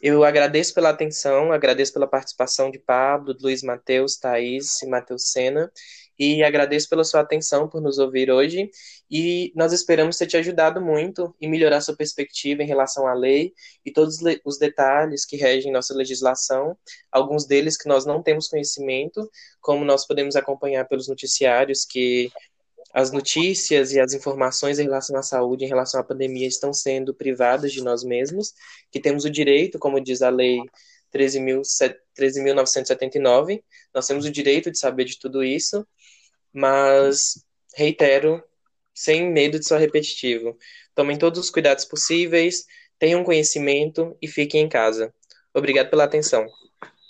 Eu 0.00 0.24
agradeço 0.24 0.72
pela 0.72 0.88
atenção, 0.88 1.52
agradeço 1.52 1.92
pela 1.92 2.06
participação 2.06 2.70
de 2.70 2.78
Pablo, 2.78 3.36
Luiz 3.38 3.62
Matheus, 3.62 4.16
Thaís 4.16 4.80
e 4.80 4.86
Matheus 4.86 5.30
Sena, 5.30 5.70
e 6.18 6.42
agradeço 6.42 6.88
pela 6.88 7.04
sua 7.04 7.20
atenção 7.20 7.68
por 7.68 7.80
nos 7.80 7.98
ouvir 7.98 8.30
hoje. 8.30 8.70
E 9.10 9.52
nós 9.54 9.72
esperamos 9.72 10.16
ter 10.16 10.26
te 10.26 10.36
ajudado 10.36 10.80
muito 10.80 11.34
em 11.40 11.48
melhorar 11.48 11.80
sua 11.80 11.96
perspectiva 11.96 12.62
em 12.62 12.66
relação 12.66 13.06
à 13.06 13.14
lei 13.14 13.52
e 13.84 13.92
todos 13.92 14.18
os 14.44 14.58
detalhes 14.58 15.24
que 15.24 15.36
regem 15.36 15.72
nossa 15.72 15.94
legislação, 15.94 16.76
alguns 17.10 17.46
deles 17.46 17.76
que 17.76 17.88
nós 17.88 18.06
não 18.06 18.22
temos 18.22 18.48
conhecimento, 18.48 19.28
como 19.60 19.84
nós 19.84 20.06
podemos 20.06 20.36
acompanhar 20.36 20.86
pelos 20.86 21.08
noticiários 21.08 21.84
que 21.84 22.30
as 22.92 23.10
notícias 23.10 23.92
e 23.92 23.98
as 23.98 24.12
informações 24.14 24.78
em 24.78 24.84
relação 24.84 25.16
à 25.16 25.22
saúde, 25.22 25.64
em 25.64 25.68
relação 25.68 26.00
à 26.00 26.04
pandemia, 26.04 26.46
estão 26.46 26.72
sendo 26.72 27.12
privadas 27.12 27.72
de 27.72 27.82
nós 27.82 28.04
mesmos, 28.04 28.54
que 28.92 29.00
temos 29.00 29.24
o 29.24 29.30
direito, 29.30 29.80
como 29.80 30.00
diz 30.00 30.22
a 30.22 30.30
lei 30.30 30.60
13.979, 31.12 33.64
nós 33.92 34.06
temos 34.06 34.24
o 34.24 34.30
direito 34.30 34.70
de 34.70 34.78
saber 34.78 35.06
de 35.06 35.18
tudo 35.18 35.42
isso, 35.42 35.84
mas 36.54 37.44
reitero 37.76 38.42
sem 38.94 39.30
medo 39.30 39.58
de 39.58 39.66
ser 39.66 39.78
repetitivo. 39.78 40.56
Tomem 40.94 41.18
todos 41.18 41.40
os 41.40 41.50
cuidados 41.50 41.84
possíveis, 41.84 42.64
tenham 42.98 43.24
conhecimento 43.24 44.16
e 44.22 44.28
fiquem 44.28 44.62
em 44.62 44.68
casa. 44.68 45.12
Obrigado 45.52 45.90
pela 45.90 46.04
atenção. 46.04 46.46